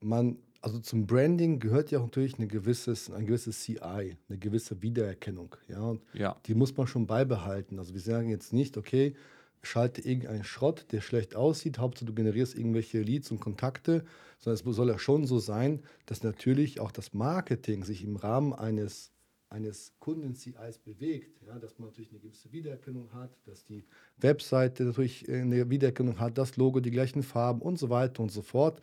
man, 0.00 0.38
also 0.60 0.78
zum 0.78 1.06
Branding 1.06 1.58
gehört 1.58 1.90
ja 1.90 1.98
auch 1.98 2.04
natürlich 2.04 2.38
eine 2.38 2.46
gewisses, 2.46 3.10
ein 3.10 3.26
gewisses 3.26 3.60
CI, 3.62 4.16
eine 4.28 4.38
gewisse 4.38 4.80
Wiedererkennung. 4.80 5.56
Ja, 5.68 5.80
und 5.80 6.02
Ja. 6.12 6.36
die 6.46 6.54
muss 6.54 6.76
man 6.76 6.86
schon 6.86 7.06
beibehalten. 7.06 7.78
Also 7.78 7.92
wir 7.94 8.00
sagen 8.00 8.28
jetzt 8.28 8.52
nicht, 8.52 8.76
okay, 8.76 9.14
schalte 9.62 10.02
irgendeinen 10.02 10.44
Schrott, 10.44 10.86
der 10.92 11.00
schlecht 11.00 11.34
aussieht, 11.34 11.78
Hauptsache 11.78 12.04
du 12.06 12.14
generierst 12.14 12.54
irgendwelche 12.56 13.00
Leads 13.00 13.30
und 13.30 13.40
Kontakte, 13.40 14.04
sondern 14.38 14.70
es 14.70 14.76
soll 14.76 14.88
ja 14.88 14.98
schon 14.98 15.26
so 15.26 15.38
sein, 15.38 15.82
dass 16.06 16.22
natürlich 16.22 16.80
auch 16.80 16.92
das 16.92 17.14
Marketing 17.14 17.82
sich 17.82 18.04
im 18.04 18.16
Rahmen 18.16 18.52
eines 18.52 19.13
eines 19.54 19.92
Kunden-CIs 20.00 20.78
bewegt, 20.78 21.40
ja, 21.46 21.56
dass 21.60 21.78
man 21.78 21.88
natürlich 21.88 22.10
eine 22.10 22.18
gewisse 22.18 22.50
Wiedererkennung 22.50 23.12
hat, 23.12 23.30
dass 23.46 23.64
die 23.64 23.84
Webseite 24.18 24.82
natürlich 24.84 25.28
äh, 25.28 25.40
eine 25.42 25.70
Wiedererkennung 25.70 26.18
hat, 26.18 26.36
das 26.38 26.56
Logo, 26.56 26.80
die 26.80 26.90
gleichen 26.90 27.22
Farben 27.22 27.62
und 27.62 27.78
so 27.78 27.88
weiter 27.88 28.20
und 28.22 28.32
so 28.32 28.42
fort. 28.42 28.80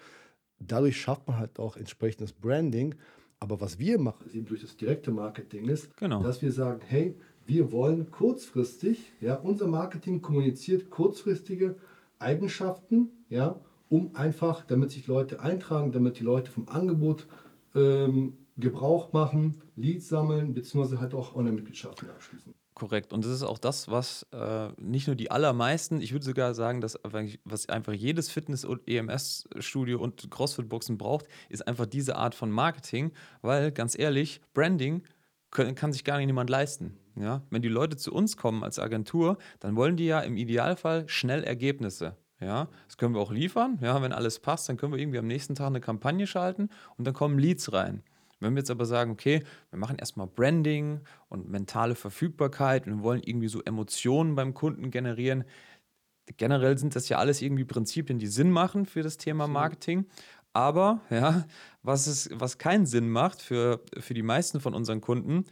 Dadurch 0.60 0.96
schafft 1.00 1.28
man 1.28 1.38
halt 1.38 1.60
auch 1.60 1.76
entsprechendes 1.76 2.32
Branding. 2.32 2.96
Aber 3.40 3.60
was 3.60 3.80
wir 3.80 4.00
machen, 4.00 4.30
eben 4.34 4.46
durch 4.46 4.62
das 4.62 4.78
direkte 4.78 5.12
Marketing 5.12 5.68
ist, 5.68 5.96
Genau. 5.98 6.24
dass 6.24 6.42
wir 6.42 6.52
sagen, 6.52 6.80
hey, 6.88 7.16
wir 7.46 7.72
wollen 7.72 8.10
kurzfristig, 8.12 9.12
ja, 9.20 9.36
unser 9.36 9.68
Marketing 9.68 10.22
kommuniziert 10.22 10.90
kurzfristige 10.90 11.76
Eigenschaften, 12.20 13.10
ja, 13.30 13.60
um 13.90 14.16
einfach, 14.16 14.64
damit 14.66 14.92
sich 14.92 15.08
Leute 15.08 15.42
eintragen, 15.42 15.92
damit 15.92 16.20
die 16.20 16.24
Leute 16.24 16.50
vom 16.50 16.70
Angebot 16.70 17.28
ähm, 17.76 18.38
Gebrauch 18.62 19.12
machen, 19.12 19.62
Leads 19.76 20.08
sammeln, 20.08 20.54
beziehungsweise 20.54 21.02
halt 21.02 21.14
auch 21.14 21.36
Online-Mitgliedschaften 21.36 22.10
abschließen. 22.10 22.54
Korrekt. 22.74 23.12
Und 23.14 23.26
das 23.26 23.32
ist 23.32 23.44
auch 23.44 23.58
das, 23.58 23.90
was 23.90 24.26
äh, 24.32 24.70
nicht 24.78 25.06
nur 25.06 25.16
die 25.16 25.30
allermeisten, 25.30 26.02
ich 26.02 26.14
würde 26.14 26.26
sogar 26.26 26.54
sagen, 26.54 26.82
dass 26.82 26.98
was 27.44 27.68
einfach 27.68 27.94
jedes 27.94 28.32
Fitness- 28.32 28.66
und 28.66 28.88
EMS-Studio 28.88 30.00
und 30.00 30.32
CrossFit-Boxen 30.32 30.98
braucht, 30.98 31.28
ist 31.50 31.68
einfach 31.68 31.86
diese 31.86 32.16
Art 32.16 32.34
von 32.34 32.50
Marketing, 32.50 33.12
weil 33.42 33.72
ganz 33.72 34.00
ehrlich, 34.00 34.42
Branding 34.54 35.04
können, 35.52 35.76
kann 35.76 35.92
sich 35.92 36.06
gar 36.06 36.18
nicht 36.18 36.28
jemand 36.28 36.50
leisten. 36.50 36.98
Ja? 37.16 37.44
Wenn 37.50 37.62
die 37.62 37.70
Leute 37.70 37.98
zu 37.98 38.14
uns 38.14 38.38
kommen 38.38 38.64
als 38.64 38.80
Agentur, 38.80 39.38
dann 39.60 39.76
wollen 39.76 39.98
die 39.98 40.06
ja 40.06 40.22
im 40.22 40.38
Idealfall 40.38 41.08
schnell 41.10 41.44
Ergebnisse. 41.44 42.16
Ja, 42.40 42.70
das 42.88 42.98
können 42.98 43.14
wir 43.14 43.22
auch 43.22 43.32
liefern. 43.32 43.78
Ja, 43.82 44.02
wenn 44.02 44.12
alles 44.12 44.40
passt, 44.40 44.68
dann 44.68 44.78
können 44.78 44.94
wir 44.94 45.00
irgendwie 45.00 45.20
am 45.20 45.28
nächsten 45.28 45.54
Tag 45.54 45.68
eine 45.68 45.80
Kampagne 45.80 46.26
schalten 46.26 46.70
und 46.98 47.06
dann 47.06 47.14
kommen 47.14 47.38
Leads 47.38 47.72
rein. 47.72 48.02
Wenn 48.42 48.54
wir 48.56 48.60
jetzt 48.60 48.72
aber 48.72 48.86
sagen, 48.86 49.12
okay, 49.12 49.44
wir 49.70 49.80
machen 49.80 49.98
erstmal 49.98 50.28
Branding 50.28 51.00
und 51.30 51.50
mentale 51.50 51.96
Verfügbarkeit 51.96 52.88
und 52.88 52.98
wir 52.98 53.04
wollen 53.04 53.22
irgendwie 53.24 53.48
so 53.48 53.62
Emotionen 53.62 54.36
beim 54.36 54.54
Kunden 54.54 54.92
generieren, 54.92 55.46
generell 56.38 56.78
sind 56.78 56.96
das 56.96 57.10
ja 57.10 57.18
alles 57.18 57.42
irgendwie 57.42 57.66
Prinzipien, 57.66 58.20
die 58.20 58.28
Sinn 58.28 58.52
machen 58.52 58.86
für 58.86 59.04
das 59.04 59.18
Thema 59.18 59.48
Marketing. 59.48 60.06
Aber, 60.54 61.02
ja, 61.10 61.46
was, 61.82 62.08
es, 62.08 62.30
was 62.34 62.58
keinen 62.58 62.86
Sinn 62.86 63.10
macht 63.10 63.42
für, 63.42 63.82
für 64.00 64.14
die 64.14 64.24
meisten 64.24 64.60
von 64.60 64.74
unseren 64.74 65.00
Kunden, 65.00 65.46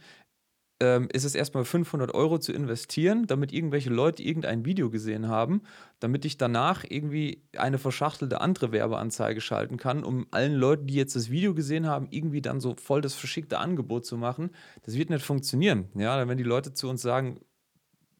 ähm, 0.80 1.08
ist 1.12 1.24
es 1.24 1.34
erstmal 1.34 1.64
500 1.64 2.14
Euro 2.14 2.38
zu 2.38 2.52
investieren, 2.52 3.26
damit 3.26 3.52
irgendwelche 3.52 3.90
Leute 3.90 4.22
irgendein 4.22 4.64
Video 4.64 4.90
gesehen 4.90 5.28
haben, 5.28 5.62
damit 6.00 6.24
ich 6.24 6.38
danach 6.38 6.84
irgendwie 6.88 7.42
eine 7.56 7.78
verschachtelte 7.78 8.40
andere 8.40 8.72
Werbeanzeige 8.72 9.40
schalten 9.40 9.76
kann, 9.76 10.02
um 10.02 10.26
allen 10.30 10.54
Leuten, 10.54 10.86
die 10.86 10.94
jetzt 10.94 11.14
das 11.14 11.30
Video 11.30 11.54
gesehen 11.54 11.86
haben, 11.86 12.08
irgendwie 12.10 12.40
dann 12.40 12.60
so 12.60 12.74
voll 12.76 13.02
das 13.02 13.14
verschickte 13.14 13.58
Angebot 13.58 14.06
zu 14.06 14.16
machen. 14.16 14.50
Das 14.82 14.96
wird 14.96 15.10
nicht 15.10 15.24
funktionieren. 15.24 15.88
Ja, 15.94 16.26
wenn 16.26 16.38
die 16.38 16.44
Leute 16.44 16.72
zu 16.72 16.88
uns 16.88 17.02
sagen, 17.02 17.40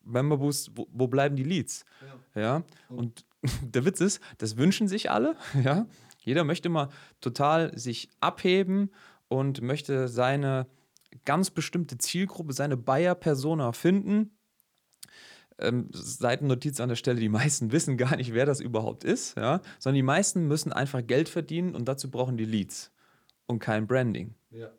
Member 0.04 0.36
Boost, 0.36 0.72
wo, 0.74 0.86
wo 0.92 1.08
bleiben 1.08 1.36
die 1.36 1.44
Leads? 1.44 1.84
Ja. 2.34 2.40
ja? 2.40 2.62
Und 2.88 3.24
der 3.62 3.84
Witz 3.84 4.00
ist, 4.00 4.20
das 4.38 4.56
wünschen 4.56 4.86
sich 4.86 5.10
alle. 5.10 5.36
Ja? 5.62 5.86
Jeder 6.22 6.44
möchte 6.44 6.68
mal 6.68 6.90
total 7.22 7.76
sich 7.78 8.10
abheben 8.20 8.90
und 9.28 9.62
möchte 9.62 10.06
seine 10.06 10.66
ganz 11.24 11.50
bestimmte 11.50 11.98
Zielgruppe, 11.98 12.52
seine 12.52 12.76
Bayer-Persona 12.76 13.72
finden. 13.72 14.36
Ähm, 15.58 15.88
Seitennotiz 15.92 16.80
an 16.80 16.88
der 16.88 16.96
Stelle, 16.96 17.20
die 17.20 17.28
meisten 17.28 17.72
wissen 17.72 17.96
gar 17.96 18.16
nicht, 18.16 18.32
wer 18.32 18.46
das 18.46 18.60
überhaupt 18.60 19.04
ist, 19.04 19.36
ja? 19.36 19.60
sondern 19.78 19.96
die 19.96 20.02
meisten 20.02 20.48
müssen 20.48 20.72
einfach 20.72 21.06
Geld 21.06 21.28
verdienen 21.28 21.74
und 21.74 21.86
dazu 21.86 22.10
brauchen 22.10 22.36
die 22.36 22.46
Leads 22.46 22.90
und 23.46 23.58
kein 23.58 23.86
Branding. 23.86 24.34
Ja. 24.50 24.70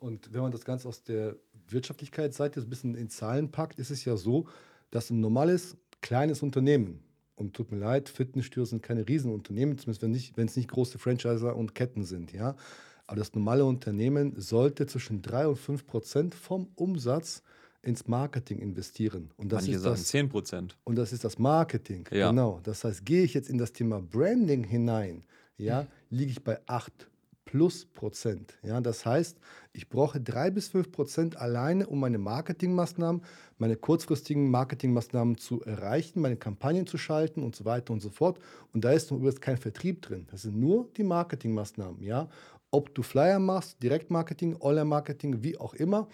Und 0.00 0.32
wenn 0.32 0.42
man 0.42 0.52
das 0.52 0.64
Ganze 0.64 0.88
aus 0.88 1.02
der 1.02 1.36
Wirtschaftlichkeitsseite 1.68 2.60
ein 2.60 2.68
bisschen 2.68 2.94
in 2.94 3.08
Zahlen 3.08 3.50
packt, 3.50 3.78
ist 3.78 3.90
es 3.90 4.04
ja 4.04 4.16
so, 4.16 4.46
dass 4.90 5.10
ein 5.10 5.20
normales 5.20 5.76
kleines 6.02 6.42
Unternehmen, 6.42 7.02
und 7.36 7.54
tut 7.54 7.70
mir 7.70 7.78
leid, 7.78 8.08
Fitnessstudios 8.08 8.70
sind 8.70 8.82
keine 8.82 9.06
Riesenunternehmen, 9.06 9.78
zumindest 9.78 10.02
wenn, 10.02 10.10
nicht, 10.10 10.36
es 10.38 10.56
nicht 10.56 10.70
große 10.70 10.98
Franchiser 10.98 11.54
und 11.54 11.74
Ketten 11.74 12.02
sind, 12.02 12.32
ja. 12.32 12.56
Aber 13.06 13.18
das 13.18 13.34
normale 13.34 13.64
Unternehmen 13.64 14.34
sollte 14.36 14.86
zwischen 14.86 15.22
3 15.22 15.48
und 15.48 15.56
5 15.56 15.86
Prozent 15.86 16.34
vom 16.34 16.68
Umsatz 16.74 17.42
ins 17.82 18.08
Marketing 18.08 18.58
investieren. 18.58 19.30
Und 19.36 19.52
das 19.52 19.62
Manche 19.62 19.76
ist 19.76 19.82
sagen 19.82 19.94
das, 19.94 20.04
10 20.08 20.28
Prozent. 20.28 20.76
Und 20.84 20.96
das 20.96 21.12
ist 21.12 21.24
das 21.24 21.38
Marketing. 21.38 22.08
Ja. 22.10 22.30
Genau. 22.30 22.60
Das 22.64 22.82
heißt, 22.82 23.06
gehe 23.06 23.22
ich 23.22 23.34
jetzt 23.34 23.48
in 23.48 23.58
das 23.58 23.72
Thema 23.72 24.00
Branding 24.00 24.64
hinein, 24.64 25.22
ja, 25.56 25.86
liege 26.10 26.32
ich 26.32 26.42
bei 26.42 26.58
8 26.66 27.08
plus 27.46 27.86
Prozent. 27.86 28.58
Ja, 28.62 28.80
das 28.80 29.06
heißt, 29.06 29.38
ich 29.72 29.88
brauche 29.88 30.20
3 30.20 30.50
bis 30.50 30.68
5 30.68 30.90
Prozent 30.90 31.36
alleine, 31.36 31.86
um 31.86 32.00
meine 32.00 32.18
Marketingmaßnahmen, 32.18 33.22
meine 33.58 33.76
kurzfristigen 33.76 34.50
Marketingmaßnahmen 34.50 35.38
zu 35.38 35.62
erreichen, 35.62 36.20
meine 36.20 36.36
Kampagnen 36.36 36.86
zu 36.86 36.98
schalten 36.98 37.42
und 37.42 37.54
so 37.54 37.64
weiter 37.64 37.92
und 37.92 38.00
so 38.00 38.10
fort. 38.10 38.38
Und 38.74 38.84
da 38.84 38.90
ist 38.90 39.10
übrigens 39.10 39.40
kein 39.40 39.56
Vertrieb 39.56 40.02
drin. 40.02 40.26
Das 40.30 40.42
sind 40.42 40.58
nur 40.58 40.88
die 40.96 41.04
Marketingmaßnahmen. 41.04 42.02
Ja, 42.02 42.28
ob 42.76 42.94
du 42.94 43.02
Flyer 43.02 43.38
machst, 43.38 43.82
Direktmarketing, 43.82 44.60
Online-Marketing, 44.60 45.42
wie 45.42 45.56
auch 45.56 45.72
immer, 45.72 46.08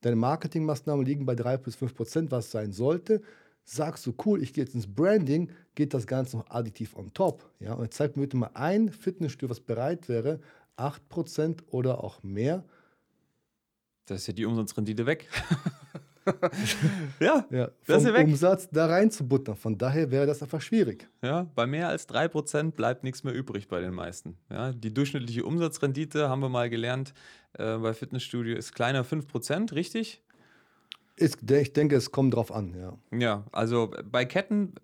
deine 0.00 0.16
Marketingmaßnahmen 0.16 1.04
liegen 1.04 1.26
bei 1.26 1.34
3 1.34 1.58
bis 1.58 1.76
5 1.76 1.94
Prozent, 1.94 2.30
was 2.30 2.50
sein 2.50 2.72
sollte. 2.72 3.20
Sagst 3.64 4.06
du, 4.06 4.14
cool, 4.24 4.42
ich 4.42 4.54
gehe 4.54 4.64
jetzt 4.64 4.74
ins 4.74 4.86
Branding, 4.86 5.50
geht 5.74 5.92
das 5.92 6.06
Ganze 6.06 6.38
noch 6.38 6.48
additiv 6.48 6.96
on 6.96 7.12
top. 7.12 7.50
Ja? 7.60 7.74
Und 7.74 7.84
jetzt 7.84 7.96
zeig 7.96 8.16
mir 8.16 8.22
bitte 8.22 8.38
mal 8.38 8.50
ein 8.54 8.88
Fitnessstudio, 8.88 9.50
was 9.50 9.60
bereit 9.60 10.08
wäre, 10.08 10.40
8 10.76 11.06
Prozent 11.10 11.64
oder 11.68 12.02
auch 12.02 12.22
mehr. 12.22 12.64
Das 14.06 14.22
ist 14.22 14.28
ja 14.28 14.32
die 14.32 14.46
Umsatzrendite 14.46 15.04
weg. 15.04 15.28
ja, 17.20 17.46
Ja, 17.50 17.70
Das 17.86 18.02
ist 18.02 18.08
vom 18.08 18.16
weg. 18.16 18.26
Umsatz 18.26 18.68
da 18.70 18.86
reinzubuttern. 18.86 19.56
Von 19.56 19.78
daher 19.78 20.10
wäre 20.10 20.26
das 20.26 20.42
einfach 20.42 20.60
schwierig. 20.60 21.08
Ja, 21.22 21.46
bei 21.54 21.66
mehr 21.66 21.88
als 21.88 22.08
3% 22.08 22.72
bleibt 22.72 23.04
nichts 23.04 23.24
mehr 23.24 23.34
übrig 23.34 23.68
bei 23.68 23.80
den 23.80 23.94
meisten. 23.94 24.36
Ja, 24.50 24.72
die 24.72 24.92
durchschnittliche 24.92 25.44
Umsatzrendite, 25.44 26.28
haben 26.28 26.40
wir 26.40 26.48
mal 26.48 26.68
gelernt, 26.70 27.14
äh, 27.54 27.76
bei 27.78 27.94
Fitnessstudio 27.94 28.56
ist 28.56 28.74
kleiner 28.74 29.04
5%, 29.04 29.74
richtig? 29.74 30.22
Ist, 31.16 31.50
ich 31.50 31.72
denke, 31.72 31.96
es 31.96 32.12
kommt 32.12 32.34
drauf 32.34 32.52
an, 32.52 32.74
ja. 32.74 32.98
Ja, 33.16 33.44
also 33.52 33.90
bei 34.10 34.24
Ketten 34.26 34.74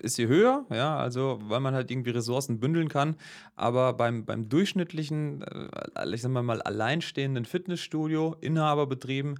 ist 0.00 0.16
sie 0.16 0.26
höher, 0.28 0.64
ja, 0.70 0.96
also 0.96 1.38
weil 1.42 1.60
man 1.60 1.74
halt 1.74 1.90
irgendwie 1.90 2.10
Ressourcen 2.10 2.58
bündeln 2.60 2.88
kann. 2.88 3.16
Aber 3.56 3.92
beim, 3.92 4.24
beim 4.24 4.48
durchschnittlichen, 4.48 5.42
äh, 5.42 6.14
ich 6.14 6.22
sag 6.22 6.30
mal, 6.30 6.42
mal 6.42 6.62
alleinstehenden 6.62 7.44
Fitnessstudio, 7.44 8.36
Inhaberbetrieben, 8.40 9.38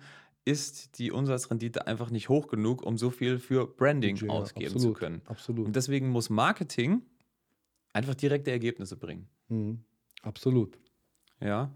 ist 0.51 0.99
die 0.99 1.13
Umsatzrendite 1.13 1.87
einfach 1.87 2.11
nicht 2.11 2.29
hoch 2.29 2.49
genug, 2.49 2.83
um 2.83 2.99
so 2.99 3.11
viel 3.11 3.39
für 3.39 3.67
Branding 3.67 4.17
Budget, 4.17 4.31
ausgeben 4.31 4.75
absolut, 4.75 4.97
zu 4.97 5.01
können. 5.01 5.23
Absolut. 5.27 5.67
Und 5.67 5.77
deswegen 5.77 6.09
muss 6.09 6.29
Marketing 6.29 7.03
einfach 7.93 8.15
direkte 8.15 8.51
Ergebnisse 8.51 8.97
bringen. 8.97 9.29
Mhm. 9.49 9.85
Absolut. 10.23 10.77
Ja. 11.41 11.73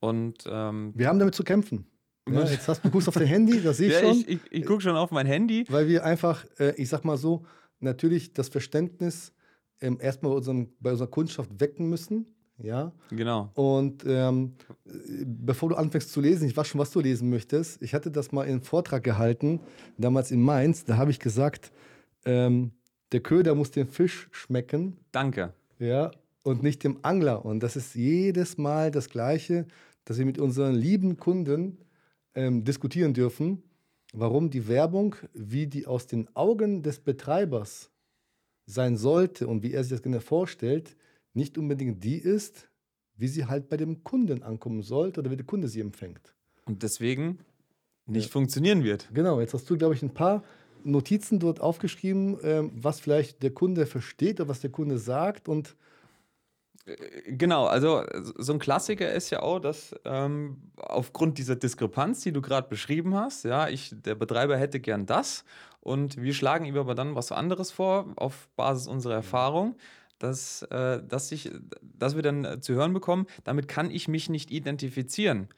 Und 0.00 0.44
ähm, 0.48 0.92
Wir 0.94 1.08
haben 1.08 1.18
damit 1.18 1.34
zu 1.34 1.44
kämpfen. 1.44 1.86
Ja, 2.28 2.44
jetzt 2.50 2.68
hast 2.68 2.84
du 2.84 2.90
guckst 2.90 3.08
auf 3.08 3.14
dein 3.14 3.28
Handy, 3.28 3.62
das 3.62 3.76
sehe 3.78 3.88
ich 3.88 3.94
ja, 3.94 4.00
schon. 4.00 4.16
ich, 4.18 4.28
ich, 4.28 4.40
ich 4.50 4.66
gucke 4.66 4.82
schon 4.82 4.96
auf 4.96 5.10
mein 5.10 5.26
Handy. 5.26 5.64
Weil 5.68 5.88
wir 5.88 6.04
einfach, 6.04 6.44
äh, 6.58 6.74
ich 6.76 6.88
sag 6.88 7.04
mal 7.04 7.16
so, 7.16 7.46
natürlich 7.78 8.32
das 8.32 8.48
Verständnis 8.48 9.32
ähm, 9.80 9.98
erstmal 10.00 10.40
bei, 10.40 10.66
bei 10.80 10.90
unserer 10.90 11.08
Kundschaft 11.08 11.60
wecken 11.60 11.88
müssen. 11.88 12.35
Ja. 12.58 12.92
Genau. 13.10 13.50
Und 13.54 14.04
ähm, 14.06 14.54
äh, 14.86 15.24
bevor 15.24 15.68
du 15.68 15.74
anfängst 15.74 16.10
zu 16.10 16.20
lesen, 16.20 16.48
ich 16.48 16.56
weiß 16.56 16.68
schon, 16.68 16.80
was 16.80 16.90
du 16.90 17.00
lesen 17.00 17.28
möchtest. 17.28 17.82
Ich 17.82 17.94
hatte 17.94 18.10
das 18.10 18.32
mal 18.32 18.44
in 18.44 18.52
einem 18.52 18.62
Vortrag 18.62 19.04
gehalten, 19.04 19.60
damals 19.98 20.30
in 20.30 20.40
Mainz. 20.40 20.84
Da 20.84 20.96
habe 20.96 21.10
ich 21.10 21.18
gesagt, 21.18 21.70
ähm, 22.24 22.72
der 23.12 23.20
Köder 23.20 23.54
muss 23.54 23.70
den 23.70 23.86
Fisch 23.86 24.28
schmecken, 24.32 24.96
Danke. 25.12 25.52
ja, 25.78 26.10
und 26.42 26.62
nicht 26.62 26.82
dem 26.82 26.98
Angler. 27.02 27.44
Und 27.44 27.62
das 27.62 27.76
ist 27.76 27.94
jedes 27.94 28.58
Mal 28.58 28.90
das 28.90 29.08
Gleiche, 29.08 29.66
dass 30.04 30.18
wir 30.18 30.26
mit 30.26 30.38
unseren 30.38 30.74
lieben 30.74 31.16
Kunden 31.18 31.78
ähm, 32.34 32.64
diskutieren 32.64 33.14
dürfen, 33.14 33.62
warum 34.12 34.50
die 34.50 34.66
Werbung, 34.68 35.16
wie 35.34 35.66
die 35.66 35.86
aus 35.86 36.06
den 36.06 36.28
Augen 36.34 36.82
des 36.82 37.00
Betreibers 37.00 37.90
sein 38.66 38.96
sollte 38.96 39.46
und 39.46 39.62
wie 39.62 39.72
er 39.72 39.84
sich 39.84 39.92
das 39.92 40.02
genau 40.02 40.20
vorstellt, 40.20 40.96
nicht 41.36 41.58
unbedingt 41.58 42.02
die 42.02 42.18
ist, 42.18 42.68
wie 43.16 43.28
sie 43.28 43.46
halt 43.46 43.68
bei 43.68 43.76
dem 43.76 44.04
Kunden 44.04 44.42
ankommen 44.42 44.82
sollte 44.82 45.20
oder 45.20 45.30
wie 45.30 45.36
der 45.36 45.46
Kunde 45.46 45.68
sie 45.68 45.80
empfängt. 45.80 46.34
Und 46.64 46.82
deswegen 46.82 47.38
nicht 48.06 48.30
funktionieren 48.30 48.84
wird. 48.84 49.08
Genau, 49.12 49.40
jetzt 49.40 49.54
hast 49.54 49.68
du, 49.68 49.76
glaube 49.76 49.94
ich, 49.94 50.02
ein 50.02 50.14
paar 50.14 50.44
Notizen 50.84 51.38
dort 51.38 51.60
aufgeschrieben, 51.60 52.38
ähm, 52.42 52.70
was 52.74 53.00
vielleicht 53.00 53.42
der 53.42 53.50
Kunde 53.50 53.86
versteht 53.86 54.40
oder 54.40 54.48
was 54.48 54.60
der 54.60 54.70
Kunde 54.70 54.98
sagt 54.98 55.48
und 55.48 55.76
Genau, 57.26 57.66
also 57.66 58.04
so 58.14 58.52
ein 58.52 58.60
Klassiker 58.60 59.12
ist 59.12 59.30
ja 59.30 59.42
auch, 59.42 59.58
dass 59.58 59.92
ähm, 60.04 60.70
aufgrund 60.76 61.36
dieser 61.36 61.56
Diskrepanz, 61.56 62.20
die 62.20 62.30
du 62.30 62.40
gerade 62.40 62.68
beschrieben 62.68 63.16
hast, 63.16 63.44
ja, 63.44 63.68
ich, 63.68 63.92
der 63.92 64.14
Betreiber 64.14 64.56
hätte 64.56 64.78
gern 64.78 65.04
das 65.04 65.44
und 65.80 66.22
wir 66.22 66.32
schlagen 66.32 66.64
ihm 66.64 66.76
aber 66.76 66.94
dann 66.94 67.16
was 67.16 67.32
anderes 67.32 67.72
vor 67.72 68.12
auf 68.14 68.48
Basis 68.54 68.86
unserer 68.86 69.14
Erfahrung, 69.14 69.74
dass, 70.18 70.62
äh, 70.62 71.02
dass, 71.02 71.32
ich, 71.32 71.50
dass 71.82 72.16
wir 72.16 72.22
dann 72.22 72.44
äh, 72.44 72.60
zu 72.60 72.74
hören 72.74 72.92
bekommen, 72.92 73.26
damit 73.44 73.68
kann 73.68 73.90
ich 73.90 74.08
mich 74.08 74.28
nicht 74.28 74.50
identifizieren. 74.50 75.48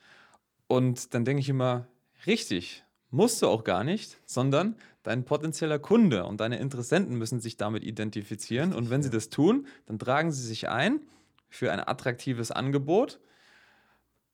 Und 0.66 1.14
dann 1.14 1.24
denke 1.24 1.40
ich 1.40 1.48
immer, 1.48 1.86
richtig, 2.26 2.84
musst 3.10 3.42
du 3.42 3.46
auch 3.46 3.64
gar 3.64 3.84
nicht, 3.84 4.20
sondern 4.26 4.76
dein 5.02 5.24
potenzieller 5.24 5.78
Kunde 5.78 6.24
und 6.24 6.40
deine 6.40 6.58
Interessenten 6.58 7.16
müssen 7.16 7.40
sich 7.40 7.56
damit 7.56 7.84
identifizieren. 7.84 8.74
und 8.74 8.90
wenn 8.90 9.02
sie 9.02 9.10
das 9.10 9.30
tun, 9.30 9.66
dann 9.86 9.98
tragen 9.98 10.32
sie 10.32 10.46
sich 10.46 10.68
ein 10.68 11.00
für 11.48 11.72
ein 11.72 11.80
attraktives 11.80 12.50
Angebot. 12.50 13.18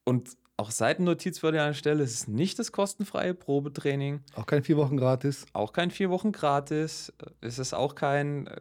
Und 0.04 0.36
auch 0.56 0.70
Seitennotiz 0.70 1.42
würde 1.42 1.58
ich 1.58 1.62
an 1.62 1.68
der 1.68 1.74
Stelle, 1.74 2.02
es 2.04 2.14
ist 2.14 2.28
nicht 2.28 2.58
das 2.58 2.72
kostenfreie 2.72 3.34
Probetraining, 3.34 4.20
auch 4.34 4.46
kein 4.46 4.62
vier 4.62 4.76
Wochen 4.76 4.96
gratis. 4.96 5.46
auch 5.52 5.72
kein 5.72 5.90
vier 5.90 6.10
Wochen 6.10 6.32
gratis, 6.32 7.12
es 7.40 7.58
ist 7.58 7.74
auch 7.74 7.94
kein 7.94 8.46
äh, 8.46 8.60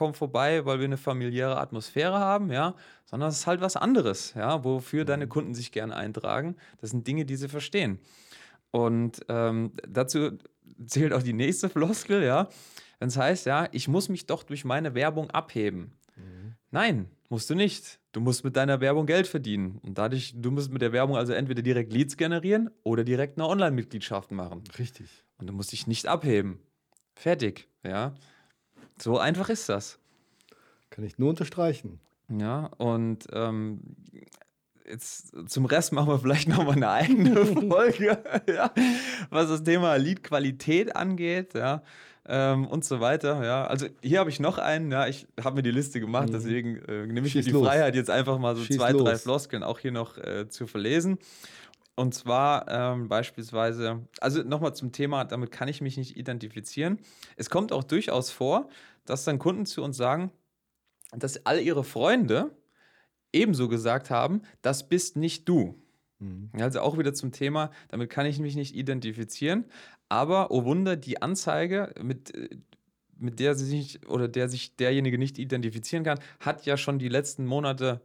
komm 0.00 0.14
vorbei, 0.14 0.64
weil 0.64 0.78
wir 0.78 0.86
eine 0.86 0.96
familiäre 0.96 1.58
Atmosphäre 1.58 2.18
haben, 2.18 2.50
ja, 2.50 2.74
sondern 3.04 3.28
es 3.28 3.40
ist 3.40 3.46
halt 3.46 3.60
was 3.60 3.76
anderes, 3.76 4.32
ja, 4.32 4.64
wofür 4.64 5.04
deine 5.04 5.28
Kunden 5.28 5.54
sich 5.54 5.72
gerne 5.72 5.94
eintragen. 5.94 6.56
Das 6.80 6.88
sind 6.88 7.06
Dinge, 7.06 7.26
die 7.26 7.36
sie 7.36 7.50
verstehen. 7.50 7.98
Und 8.70 9.20
ähm, 9.28 9.72
dazu 9.86 10.38
zählt 10.86 11.12
auch 11.12 11.22
die 11.22 11.34
nächste 11.34 11.68
Floskel, 11.68 12.22
ja, 12.22 12.48
wenn 12.98 13.08
es 13.08 13.18
heißt, 13.18 13.44
ja, 13.44 13.68
ich 13.72 13.88
muss 13.88 14.08
mich 14.08 14.24
doch 14.24 14.42
durch 14.42 14.64
meine 14.64 14.94
Werbung 14.94 15.30
abheben. 15.32 15.92
Nein, 16.70 17.10
musst 17.28 17.50
du 17.50 17.54
nicht. 17.54 18.00
Du 18.12 18.20
musst 18.20 18.42
mit 18.42 18.56
deiner 18.56 18.80
Werbung 18.80 19.04
Geld 19.04 19.26
verdienen. 19.26 19.80
Und 19.82 19.98
dadurch, 19.98 20.32
du 20.34 20.50
musst 20.50 20.72
mit 20.72 20.80
der 20.80 20.92
Werbung 20.92 21.16
also 21.16 21.34
entweder 21.34 21.60
direkt 21.60 21.92
Leads 21.92 22.16
generieren 22.16 22.70
oder 22.84 23.04
direkt 23.04 23.38
eine 23.38 23.46
Online-Mitgliedschaft 23.48 24.30
machen. 24.30 24.62
Richtig. 24.78 25.10
Und 25.36 25.48
du 25.48 25.52
musst 25.52 25.72
dich 25.72 25.86
nicht 25.86 26.06
abheben. 26.06 26.60
Fertig, 27.14 27.68
ja. 27.84 28.14
So 29.00 29.18
einfach 29.18 29.48
ist 29.48 29.68
das. 29.68 29.98
Kann 30.90 31.04
ich 31.04 31.18
nur 31.18 31.30
unterstreichen. 31.30 32.00
Ja, 32.28 32.66
und 32.78 33.26
ähm, 33.32 33.80
jetzt 34.88 35.32
zum 35.50 35.64
Rest 35.64 35.92
machen 35.92 36.08
wir 36.08 36.18
vielleicht 36.18 36.48
nochmal 36.48 36.76
eine 36.76 36.90
eigene 36.90 37.44
Folge, 37.68 38.22
ja, 38.46 38.72
was 39.30 39.48
das 39.48 39.62
Thema 39.64 39.96
Lead-Qualität 39.96 40.94
angeht, 40.94 41.54
ja. 41.54 41.82
Ähm, 42.28 42.66
und 42.66 42.84
so 42.84 43.00
weiter, 43.00 43.44
ja. 43.44 43.66
Also 43.66 43.86
hier 44.02 44.20
habe 44.20 44.30
ich 44.30 44.38
noch 44.40 44.58
einen, 44.58 44.92
ja, 44.92 45.08
ich 45.08 45.26
habe 45.42 45.56
mir 45.56 45.62
die 45.62 45.70
Liste 45.70 46.00
gemacht, 46.00 46.28
mhm. 46.28 46.32
deswegen 46.32 46.76
äh, 46.86 47.06
nehme 47.06 47.26
ich 47.26 47.34
mir 47.34 47.42
die 47.42 47.50
los. 47.50 47.66
Freiheit, 47.66 47.94
jetzt 47.94 48.10
einfach 48.10 48.38
mal 48.38 48.54
so 48.54 48.62
Schieß 48.62 48.76
zwei, 48.76 48.90
los. 48.90 49.02
drei 49.02 49.16
Floskeln 49.16 49.62
auch 49.62 49.78
hier 49.78 49.92
noch 49.92 50.18
äh, 50.18 50.48
zu 50.48 50.66
verlesen. 50.66 51.18
Und 51.96 52.14
zwar 52.14 52.66
ähm, 52.68 53.08
beispielsweise, 53.08 54.06
also 54.20 54.42
nochmal 54.42 54.74
zum 54.74 54.92
Thema, 54.92 55.24
damit 55.24 55.50
kann 55.50 55.68
ich 55.68 55.80
mich 55.80 55.96
nicht 55.96 56.16
identifizieren. 56.16 56.98
Es 57.36 57.50
kommt 57.50 57.72
auch 57.72 57.84
durchaus 57.84 58.30
vor, 58.30 58.68
dass 59.04 59.24
dann 59.24 59.38
Kunden 59.38 59.66
zu 59.66 59.82
uns 59.82 59.96
sagen, 59.96 60.30
dass 61.12 61.44
all 61.46 61.60
ihre 61.60 61.84
Freunde 61.84 62.56
ebenso 63.32 63.68
gesagt 63.68 64.10
haben, 64.10 64.42
das 64.62 64.88
bist 64.88 65.16
nicht 65.16 65.48
du. 65.48 65.80
Mhm. 66.18 66.50
Also 66.52 66.80
auch 66.80 66.98
wieder 66.98 67.14
zum 67.14 67.32
Thema, 67.32 67.70
damit 67.88 68.10
kann 68.10 68.26
ich 68.26 68.38
mich 68.38 68.56
nicht 68.56 68.74
identifizieren. 68.74 69.64
Aber, 70.08 70.50
oh 70.50 70.64
Wunder, 70.64 70.96
die 70.96 71.22
Anzeige, 71.22 71.94
mit, 72.02 72.32
mit 73.16 73.38
der 73.40 73.54
sie 73.54 73.66
sich 73.66 74.08
oder 74.08 74.28
der 74.28 74.48
sich 74.48 74.76
derjenige 74.76 75.18
nicht 75.18 75.38
identifizieren 75.38 76.04
kann, 76.04 76.18
hat 76.40 76.66
ja 76.66 76.76
schon 76.76 76.98
die 76.98 77.08
letzten 77.08 77.46
Monate 77.46 78.00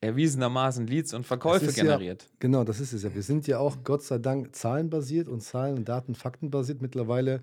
erwiesenermaßen 0.00 0.86
Leads 0.86 1.14
und 1.14 1.26
Verkäufe 1.26 1.72
generiert. 1.72 2.22
Ja, 2.22 2.28
genau, 2.38 2.64
das 2.64 2.80
ist 2.80 2.92
es 2.92 3.02
ja. 3.02 3.14
Wir 3.14 3.22
sind 3.22 3.46
ja 3.46 3.58
auch 3.58 3.78
Gott 3.84 4.02
sei 4.02 4.18
Dank 4.18 4.54
zahlenbasiert 4.54 5.28
und 5.28 5.40
Zahlen, 5.40 5.78
und 5.78 5.88
Daten, 5.88 6.14
Fakten 6.14 6.50
basiert 6.50 6.82
mittlerweile. 6.82 7.40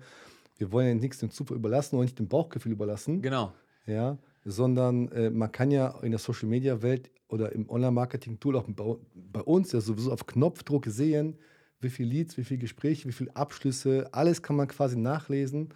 Wir 0.62 0.70
wollen 0.70 0.86
ja 0.86 0.94
nichts 0.94 1.18
dem 1.18 1.32
Zufall 1.32 1.56
überlassen 1.56 1.96
und 1.96 2.02
nicht 2.02 2.20
dem 2.20 2.28
Bauchgefühl 2.28 2.70
überlassen. 2.70 3.20
Genau. 3.20 3.52
Ja, 3.84 4.16
sondern 4.44 5.08
äh, 5.08 5.28
man 5.28 5.50
kann 5.50 5.72
ja 5.72 5.98
in 6.02 6.12
der 6.12 6.20
Social 6.20 6.48
Media 6.48 6.82
Welt 6.82 7.10
oder 7.26 7.50
im 7.50 7.68
Online-Marketing-Tool 7.68 8.54
auch 8.54 8.68
bei, 8.72 9.40
uns 9.40 9.72
ja 9.72 9.80
sowieso 9.80 10.12
auf 10.12 10.24
Knopfdruck 10.24 10.86
sehen, 10.86 11.36
wie 11.80 11.90
viele 11.90 12.10
Leads, 12.10 12.36
wie 12.36 12.44
viele 12.44 12.60
Gespräche, 12.60 13.08
wie 13.08 13.12
viele 13.12 13.34
Abschlüsse, 13.34 14.08
alles 14.12 14.40
kann 14.40 14.54
man 14.54 14.68
quasi 14.68 14.96
nachlesen. 14.96 15.70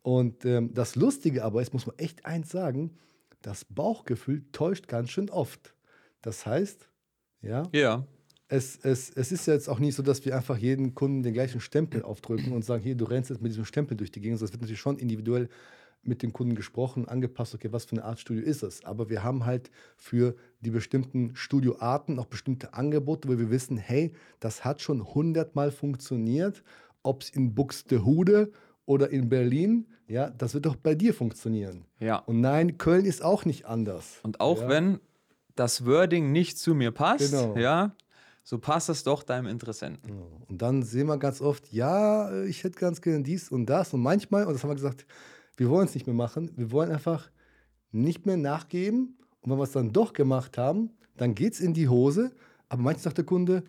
Und 0.00 0.46
ähm, 0.46 0.72
das 0.72 0.96
Lustige 0.96 1.44
aber 1.44 1.60
ist, 1.60 1.74
muss 1.74 1.86
man 1.86 1.98
echt 1.98 2.24
eins 2.24 2.48
sagen, 2.48 2.96
das 3.42 3.66
Bauchgefühl 3.66 4.46
täuscht 4.52 4.88
ganz 4.88 5.10
schön 5.10 5.28
oft. 5.28 5.74
Das 6.22 6.46
heißt, 6.46 6.88
ja, 7.42 7.64
ja. 7.72 8.06
Es, 8.52 8.76
es, 8.82 9.10
es 9.10 9.30
ist 9.30 9.46
jetzt 9.46 9.68
auch 9.68 9.78
nicht 9.78 9.94
so, 9.94 10.02
dass 10.02 10.24
wir 10.24 10.36
einfach 10.36 10.58
jeden 10.58 10.94
Kunden 10.94 11.22
den 11.22 11.32
gleichen 11.32 11.60
Stempel 11.60 12.02
aufdrücken 12.02 12.52
und 12.52 12.64
sagen, 12.64 12.82
hier, 12.82 12.96
du 12.96 13.04
rennst 13.04 13.30
jetzt 13.30 13.40
mit 13.40 13.52
diesem 13.52 13.64
Stempel 13.64 13.96
durch 13.96 14.10
die 14.10 14.20
Gegend. 14.20 14.42
Das 14.42 14.50
wird 14.52 14.60
natürlich 14.60 14.80
schon 14.80 14.98
individuell 14.98 15.48
mit 16.02 16.22
den 16.22 16.32
Kunden 16.32 16.54
gesprochen, 16.54 17.06
angepasst, 17.06 17.54
okay, 17.54 17.68
was 17.72 17.84
für 17.84 17.92
eine 17.92 18.04
Art 18.04 18.18
Studio 18.18 18.42
ist 18.42 18.62
es. 18.62 18.84
Aber 18.84 19.08
wir 19.08 19.22
haben 19.22 19.44
halt 19.44 19.70
für 19.96 20.34
die 20.60 20.70
bestimmten 20.70 21.36
Studioarten 21.36 22.18
auch 22.18 22.26
bestimmte 22.26 22.74
Angebote, 22.74 23.28
wo 23.28 23.38
wir 23.38 23.50
wissen, 23.50 23.76
hey, 23.76 24.12
das 24.40 24.64
hat 24.64 24.80
schon 24.80 25.14
hundertmal 25.14 25.70
funktioniert, 25.70 26.62
ob 27.02 27.22
es 27.22 27.30
in 27.30 27.54
Buxtehude 27.54 28.50
oder 28.86 29.10
in 29.10 29.28
Berlin, 29.28 29.86
ja, 30.08 30.30
das 30.30 30.54
wird 30.54 30.66
doch 30.66 30.76
bei 30.76 30.94
dir 30.94 31.14
funktionieren. 31.14 31.84
Ja. 32.00 32.16
Und 32.16 32.40
nein, 32.40 32.78
Köln 32.78 33.04
ist 33.04 33.22
auch 33.22 33.44
nicht 33.44 33.66
anders. 33.66 34.18
Und 34.22 34.40
auch 34.40 34.62
ja. 34.62 34.68
wenn 34.68 34.98
das 35.54 35.86
Wording 35.86 36.32
nicht 36.32 36.58
zu 36.58 36.74
mir 36.74 36.90
passt, 36.90 37.30
genau. 37.30 37.56
ja, 37.56 37.94
so 38.42 38.58
passt 38.58 38.88
es 38.88 39.04
doch 39.04 39.22
deinem 39.22 39.46
Interessenten. 39.46 40.22
Und 40.48 40.62
dann 40.62 40.82
sehen 40.82 41.06
wir 41.06 41.18
ganz 41.18 41.40
oft, 41.40 41.72
ja, 41.72 42.42
ich 42.44 42.64
hätte 42.64 42.78
ganz 42.78 43.00
gerne 43.00 43.22
dies 43.22 43.50
und 43.50 43.66
das. 43.66 43.94
Und 43.94 44.00
manchmal, 44.00 44.46
und 44.46 44.52
das 44.52 44.62
haben 44.62 44.70
wir 44.70 44.76
gesagt, 44.76 45.06
wir 45.56 45.68
wollen 45.68 45.86
es 45.86 45.94
nicht 45.94 46.06
mehr 46.06 46.14
machen. 46.14 46.50
Wir 46.56 46.70
wollen 46.72 46.90
einfach 46.90 47.30
nicht 47.92 48.26
mehr 48.26 48.36
nachgeben. 48.36 49.18
Und 49.40 49.50
wenn 49.50 49.58
wir 49.58 49.64
es 49.64 49.72
dann 49.72 49.92
doch 49.92 50.12
gemacht 50.12 50.58
haben, 50.58 50.90
dann 51.16 51.34
geht 51.34 51.54
es 51.54 51.60
in 51.60 51.74
die 51.74 51.88
Hose. 51.88 52.32
Aber 52.68 52.82
manchmal 52.82 53.02
sagt 53.02 53.18
der 53.18 53.24
Kunde, 53.24 53.64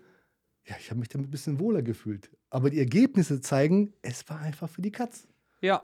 ja, 0.66 0.76
ich 0.80 0.90
habe 0.90 1.00
mich 1.00 1.10
damit 1.10 1.28
ein 1.28 1.32
bisschen 1.32 1.60
wohler 1.60 1.82
gefühlt. 1.82 2.30
Aber 2.50 2.70
die 2.70 2.80
Ergebnisse 2.80 3.42
zeigen, 3.42 3.94
es 4.02 4.28
war 4.30 4.40
einfach 4.40 4.70
für 4.70 4.82
die 4.82 4.92
Katz. 4.92 5.28
Ja. 5.60 5.84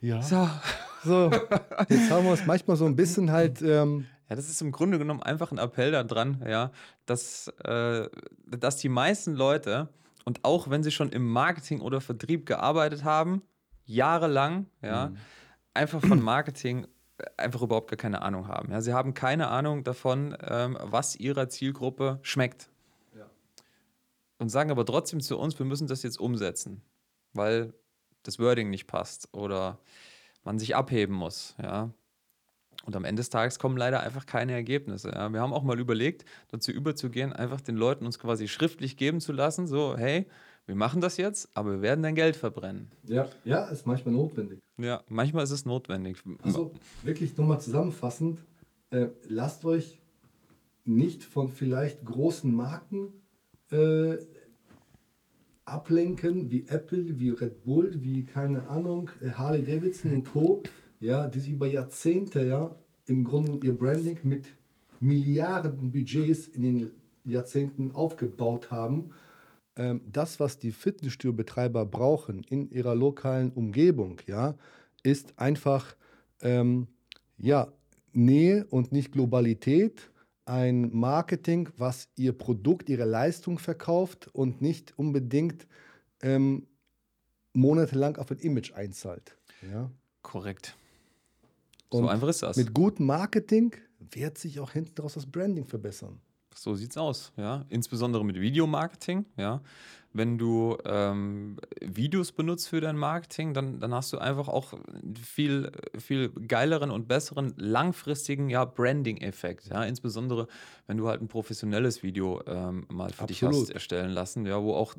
Ja. 0.00 0.22
So. 0.22 0.48
so. 1.04 1.30
Jetzt 1.88 2.10
haben 2.10 2.24
wir 2.24 2.32
uns 2.32 2.44
manchmal 2.46 2.76
so 2.76 2.86
ein 2.86 2.96
bisschen 2.96 3.30
halt. 3.30 3.62
Ähm, 3.62 4.06
ja, 4.32 4.36
das 4.36 4.48
ist 4.48 4.62
im 4.62 4.72
Grunde 4.72 4.98
genommen 4.98 5.22
einfach 5.22 5.52
ein 5.52 5.58
Appell 5.58 5.90
daran, 5.90 6.42
ja, 6.48 6.72
dass, 7.04 7.48
äh, 7.64 8.08
dass 8.46 8.78
die 8.78 8.88
meisten 8.88 9.34
Leute, 9.34 9.90
und 10.24 10.42
auch 10.42 10.70
wenn 10.70 10.82
sie 10.82 10.90
schon 10.90 11.10
im 11.10 11.30
Marketing 11.30 11.82
oder 11.82 12.00
Vertrieb 12.00 12.46
gearbeitet 12.46 13.04
haben, 13.04 13.42
jahrelang, 13.84 14.68
ja, 14.80 15.08
mhm. 15.08 15.18
einfach 15.74 16.00
von 16.00 16.22
Marketing 16.22 16.86
einfach 17.36 17.60
überhaupt 17.60 17.90
gar 17.90 17.98
keine 17.98 18.22
Ahnung 18.22 18.48
haben. 18.48 18.72
Ja, 18.72 18.80
sie 18.80 18.94
haben 18.94 19.12
keine 19.12 19.48
Ahnung 19.48 19.84
davon, 19.84 20.34
ähm, 20.40 20.78
was 20.80 21.14
ihrer 21.14 21.50
Zielgruppe 21.50 22.18
schmeckt. 22.22 22.70
Ja. 23.14 23.28
Und 24.38 24.48
sagen 24.48 24.70
aber 24.70 24.86
trotzdem 24.86 25.20
zu 25.20 25.38
uns, 25.38 25.58
wir 25.58 25.66
müssen 25.66 25.88
das 25.88 26.02
jetzt 26.02 26.18
umsetzen, 26.18 26.80
weil 27.34 27.74
das 28.22 28.38
Wording 28.38 28.70
nicht 28.70 28.86
passt 28.86 29.28
oder 29.34 29.78
man 30.42 30.58
sich 30.58 30.74
abheben 30.74 31.14
muss. 31.14 31.54
Ja. 31.62 31.90
Und 32.84 32.96
am 32.96 33.04
Ende 33.04 33.20
des 33.20 33.30
Tages 33.30 33.58
kommen 33.58 33.76
leider 33.76 34.00
einfach 34.00 34.26
keine 34.26 34.52
Ergebnisse. 34.52 35.10
Ja. 35.10 35.28
Wir 35.32 35.40
haben 35.40 35.52
auch 35.52 35.62
mal 35.62 35.78
überlegt, 35.78 36.24
dazu 36.50 36.72
überzugehen, 36.72 37.32
einfach 37.32 37.60
den 37.60 37.76
Leuten 37.76 38.06
uns 38.06 38.18
quasi 38.18 38.48
schriftlich 38.48 38.96
geben 38.96 39.20
zu 39.20 39.32
lassen, 39.32 39.66
so, 39.66 39.96
hey, 39.96 40.26
wir 40.66 40.74
machen 40.76 41.00
das 41.00 41.16
jetzt, 41.16 41.48
aber 41.54 41.72
wir 41.72 41.82
werden 41.82 42.02
dein 42.02 42.14
Geld 42.14 42.36
verbrennen. 42.36 42.90
Ja, 43.04 43.28
ja, 43.44 43.66
ist 43.66 43.86
manchmal 43.86 44.14
notwendig. 44.14 44.60
Ja, 44.78 45.02
manchmal 45.08 45.44
ist 45.44 45.50
es 45.50 45.64
notwendig. 45.64 46.22
Also 46.42 46.72
wirklich 47.02 47.36
nochmal 47.36 47.60
zusammenfassend, 47.60 48.38
äh, 48.90 49.08
lasst 49.28 49.64
euch 49.64 50.00
nicht 50.84 51.24
von 51.24 51.48
vielleicht 51.48 52.04
großen 52.04 52.52
Marken 52.54 53.12
äh, 53.70 54.18
ablenken, 55.64 56.50
wie 56.50 56.66
Apple, 56.68 57.18
wie 57.18 57.30
Red 57.30 57.64
Bull, 57.64 57.92
wie 58.02 58.24
keine 58.24 58.68
Ahnung, 58.68 59.10
äh, 59.20 59.30
Harley 59.30 59.64
Davidson 59.64 60.12
und 60.14 60.24
Co., 60.24 60.62
ja, 61.02 61.28
die 61.28 61.40
sich 61.40 61.52
über 61.52 61.66
Jahrzehnte 61.66 62.46
ja 62.46 62.74
im 63.06 63.24
Grunde 63.24 63.64
ihr 63.66 63.76
Branding 63.76 64.18
mit 64.22 64.46
Milliarden 65.00 65.92
Budgets 65.92 66.48
in 66.48 66.62
den 66.62 66.90
Jahrzehnten 67.24 67.92
aufgebaut 67.92 68.70
haben 68.70 69.12
ähm, 69.76 70.02
das, 70.10 70.38
was 70.38 70.58
die 70.58 70.72
Fitnessstudio-Betreiber 70.72 71.86
brauchen 71.86 72.42
in 72.44 72.70
ihrer 72.70 72.94
lokalen 72.94 73.52
Umgebung, 73.52 74.20
ja, 74.26 74.54
ist 75.02 75.38
einfach 75.38 75.96
ähm, 76.42 76.88
ja, 77.38 77.72
Nähe 78.12 78.66
und 78.66 78.92
nicht 78.92 79.12
Globalität. 79.12 80.10
Ein 80.44 80.90
Marketing, 80.92 81.68
was 81.76 82.08
ihr 82.16 82.32
Produkt, 82.32 82.88
ihre 82.88 83.04
Leistung 83.04 83.58
verkauft 83.58 84.28
und 84.32 84.60
nicht 84.60 84.98
unbedingt 84.98 85.66
ähm, 86.20 86.66
monatelang 87.54 88.16
auf 88.16 88.30
ein 88.30 88.38
Image 88.38 88.72
einzahlt. 88.72 89.36
Ja? 89.62 89.90
Korrekt. 90.20 90.76
Und 91.94 92.04
so 92.04 92.08
einfach 92.08 92.28
ist 92.28 92.42
das. 92.42 92.56
Mit 92.56 92.74
gutem 92.74 93.06
Marketing 93.06 93.74
wird 93.98 94.38
sich 94.38 94.60
auch 94.60 94.72
hinten 94.72 95.00
raus 95.00 95.14
das 95.14 95.26
Branding 95.26 95.66
verbessern. 95.66 96.20
So 96.54 96.74
sieht's 96.74 96.96
aus, 96.96 97.32
ja. 97.36 97.64
Insbesondere 97.68 98.24
mit 98.24 98.38
Videomarketing, 98.40 99.26
ja. 99.36 99.62
Wenn 100.14 100.36
du 100.36 100.76
ähm, 100.84 101.56
Videos 101.80 102.32
benutzt 102.32 102.68
für 102.68 102.82
dein 102.82 102.98
Marketing, 102.98 103.54
dann, 103.54 103.80
dann 103.80 103.94
hast 103.94 104.12
du 104.12 104.18
einfach 104.18 104.46
auch 104.48 104.74
viel, 105.18 105.72
viel 105.98 106.28
geileren 106.28 106.90
und 106.90 107.08
besseren 107.08 107.54
langfristigen 107.56 108.50
ja, 108.50 108.66
Branding-Effekt. 108.66 109.70
Ja? 109.70 109.84
Insbesondere, 109.84 110.48
wenn 110.86 110.98
du 110.98 111.08
halt 111.08 111.22
ein 111.22 111.28
professionelles 111.28 112.02
Video 112.02 112.42
ähm, 112.46 112.86
mal 112.90 113.10
für 113.10 113.22
Absolut. 113.22 113.30
dich 113.30 113.42
hast 113.42 113.70
erstellen 113.70 114.10
lassen, 114.10 114.44
ja, 114.44 114.62
wo 114.62 114.74
auch 114.74 114.94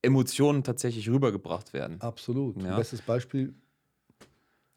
Emotionen 0.00 0.62
tatsächlich 0.62 1.10
rübergebracht 1.10 1.72
werden. 1.72 2.00
Absolut. 2.00 2.62
Ja? 2.62 2.76
Bestes 2.76 3.02
Beispiel 3.02 3.54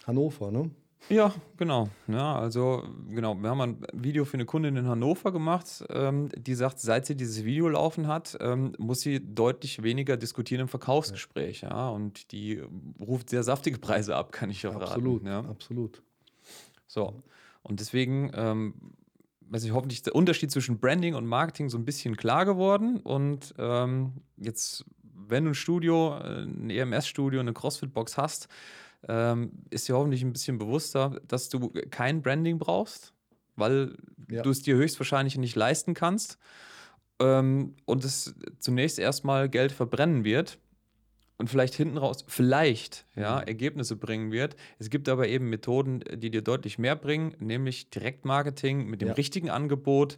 Hannover, 0.08 0.50
ne? 0.50 0.72
Ja, 1.10 1.34
genau. 1.58 1.90
Ja, 2.08 2.36
also 2.36 2.84
genau, 3.10 3.36
wir 3.36 3.50
haben 3.50 3.62
ein 3.62 3.88
Video 3.94 4.26
für 4.26 4.36
eine 4.36 4.46
Kundin 4.46 4.76
in 4.76 4.88
Hannover 4.88 5.32
gemacht, 5.32 5.84
ähm, 5.90 6.30
die 6.36 6.56
sagt, 6.56 6.80
seit 6.80 7.06
sie 7.06 7.16
dieses 7.16 7.46
Video 7.46 7.70
laufen 7.70 8.08
hat, 8.08 8.38
ähm, 8.40 8.74
muss 8.80 9.02
sie 9.02 9.20
deutlich 9.24 9.84
weniger 9.84 10.18
diskutieren 10.18 10.62
im 10.62 10.68
Verkaufsgespräch. 10.68 11.62
Ja. 11.62 11.70
ja. 11.70 11.90
und 11.90 12.32
die 12.32 12.62
ruft 13.00 13.30
sehr 13.30 13.44
saftige 13.44 13.78
Preise 13.78 14.16
ab, 14.16 14.32
kann 14.32 14.50
ich 14.50 14.64
ja 14.64 14.72
absolut, 14.72 15.26
raten. 15.26 15.28
Ja. 15.28 15.40
Absolut. 15.50 16.02
So, 16.88 17.22
und 17.62 17.80
deswegen, 17.80 18.32
ähm, 18.34 18.74
weiß 19.50 19.64
ich, 19.64 19.74
hoffentlich 19.74 20.00
ist 20.00 20.08
der 20.08 20.16
Unterschied 20.16 20.52
zwischen 20.52 20.80
Branding 20.80 21.16
und 21.16 21.26
Marketing 21.26 21.70
so 21.70 21.78
ein 21.78 21.86
bisschen 21.86 22.16
klar 22.16 22.46
geworden. 22.46 22.98
Und 22.98 23.54
ähm, 23.58 24.14
jetzt, 24.38 24.86
wenn 25.02 25.46
du 25.46 25.52
ein 25.52 25.56
Studio, 25.56 26.14
ein 26.14 26.70
EMS-Studio, 26.70 27.40
eine 27.40 27.54
CrossFit-Box 27.54 28.18
hast, 28.18 28.48
ähm, 29.08 29.52
ist 29.70 29.88
dir 29.88 29.96
hoffentlich 29.96 30.24
ein 30.24 30.34
bisschen 30.34 30.58
bewusster, 30.58 31.20
dass 31.28 31.50
du 31.50 31.70
kein 31.92 32.22
Branding 32.22 32.58
brauchst, 32.60 33.14
weil 33.56 33.96
ja. 34.30 34.42
du 34.42 34.50
es 34.50 34.62
dir 34.62 34.76
höchstwahrscheinlich 34.76 35.38
nicht 35.38 35.56
leisten 35.56 35.94
kannst 35.94 36.38
ähm, 37.20 37.76
und 37.86 38.04
es 38.06 38.36
zunächst 38.60 39.00
erstmal 39.00 39.50
Geld 39.50 39.72
verbrennen 39.72 40.24
wird. 40.24 40.60
und 41.38 41.50
vielleicht 41.50 41.74
hinten 41.76 41.98
raus, 41.98 42.24
vielleicht, 42.30 43.06
ja, 43.18 43.42
Mhm. 43.42 43.48
Ergebnisse 43.48 43.98
bringen 43.98 44.32
wird. 44.32 44.56
Es 44.80 44.90
gibt 44.90 45.10
aber 45.10 45.28
eben 45.28 45.50
Methoden, 45.50 46.00
die 46.16 46.32
dir 46.32 46.42
deutlich 46.42 46.80
mehr 46.80 46.96
bringen, 46.96 47.36
nämlich 47.40 47.90
Direktmarketing 47.90 48.86
mit 48.88 49.02
dem 49.02 49.10
Ja. 49.10 49.14
richtigen 49.16 49.50
Angebot, 49.50 50.18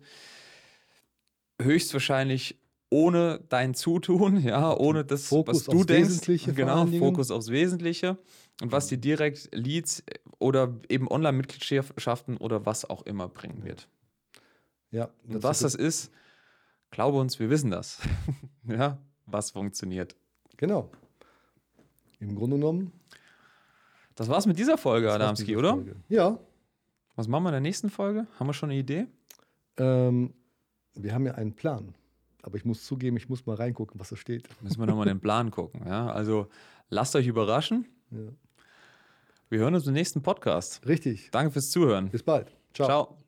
höchstwahrscheinlich 1.61 2.59
ohne 2.89 3.39
dein 3.49 3.73
Zutun, 3.73 4.39
ja, 4.43 4.75
ohne 4.75 5.03
das, 5.05 5.27
Fokus 5.27 5.57
was 5.59 5.63
du 5.65 5.77
aufs 5.77 5.85
denkst. 5.87 6.09
Wesentliche 6.09 6.53
Genau. 6.53 6.85
Fokus 6.85 7.31
aufs 7.31 7.49
Wesentliche. 7.49 8.17
Und 8.61 8.71
was 8.71 8.87
dir 8.87 8.97
direkt 8.97 9.49
Leads 9.53 10.03
oder 10.39 10.73
eben 10.89 11.07
Online-Mitgliedschaften 11.09 12.37
oder 12.37 12.65
was 12.65 12.89
auch 12.89 13.03
immer 13.03 13.27
bringen 13.27 13.63
wird. 13.63 13.87
Ja, 14.89 15.09
Und 15.27 15.43
was 15.43 15.59
das 15.59 15.75
ist, 15.75 16.11
glaube 16.89 17.19
uns, 17.19 17.39
wir 17.39 17.49
wissen 17.49 17.69
das. 17.69 17.99
ja, 18.67 18.97
was 19.25 19.51
funktioniert. 19.51 20.15
Genau. 20.55 20.89
Im 22.19 22.35
Grunde 22.35 22.55
genommen. 22.55 22.91
Das 24.15 24.27
war's 24.27 24.47
mit 24.47 24.57
dieser 24.57 24.77
Folge, 24.79 25.05
das 25.07 25.15
Adamski, 25.15 25.55
oder? 25.55 25.73
Folge. 25.73 25.95
Ja. 26.09 26.39
Was 27.15 27.27
machen 27.27 27.43
wir 27.43 27.49
in 27.49 27.53
der 27.53 27.61
nächsten 27.61 27.89
Folge? 27.91 28.25
Haben 28.39 28.47
wir 28.47 28.53
schon 28.53 28.71
eine 28.71 28.79
Idee? 28.79 29.05
Ähm, 29.77 30.33
wir 30.95 31.13
haben 31.13 31.25
ja 31.27 31.35
einen 31.35 31.53
Plan. 31.53 31.93
Aber 32.43 32.55
ich 32.57 32.65
muss 32.65 32.85
zugeben, 32.85 33.17
ich 33.17 33.29
muss 33.29 33.45
mal 33.45 33.55
reingucken, 33.55 33.99
was 33.99 34.09
da 34.09 34.15
steht. 34.15 34.47
Müssen 34.61 34.79
wir 34.79 34.85
nochmal 34.85 35.07
den 35.07 35.19
Plan 35.19 35.51
gucken. 35.51 35.81
Ja? 35.85 36.09
Also 36.09 36.47
lasst 36.89 37.15
euch 37.15 37.27
überraschen. 37.27 37.85
Ja. 38.11 38.19
Wir 39.49 39.59
hören 39.59 39.75
uns 39.75 39.87
im 39.87 39.93
nächsten 39.93 40.21
Podcast. 40.21 40.85
Richtig. 40.87 41.29
Danke 41.31 41.51
fürs 41.51 41.71
Zuhören. 41.71 42.09
Bis 42.09 42.23
bald. 42.23 42.55
Ciao. 42.73 42.87
Ciao. 42.87 43.26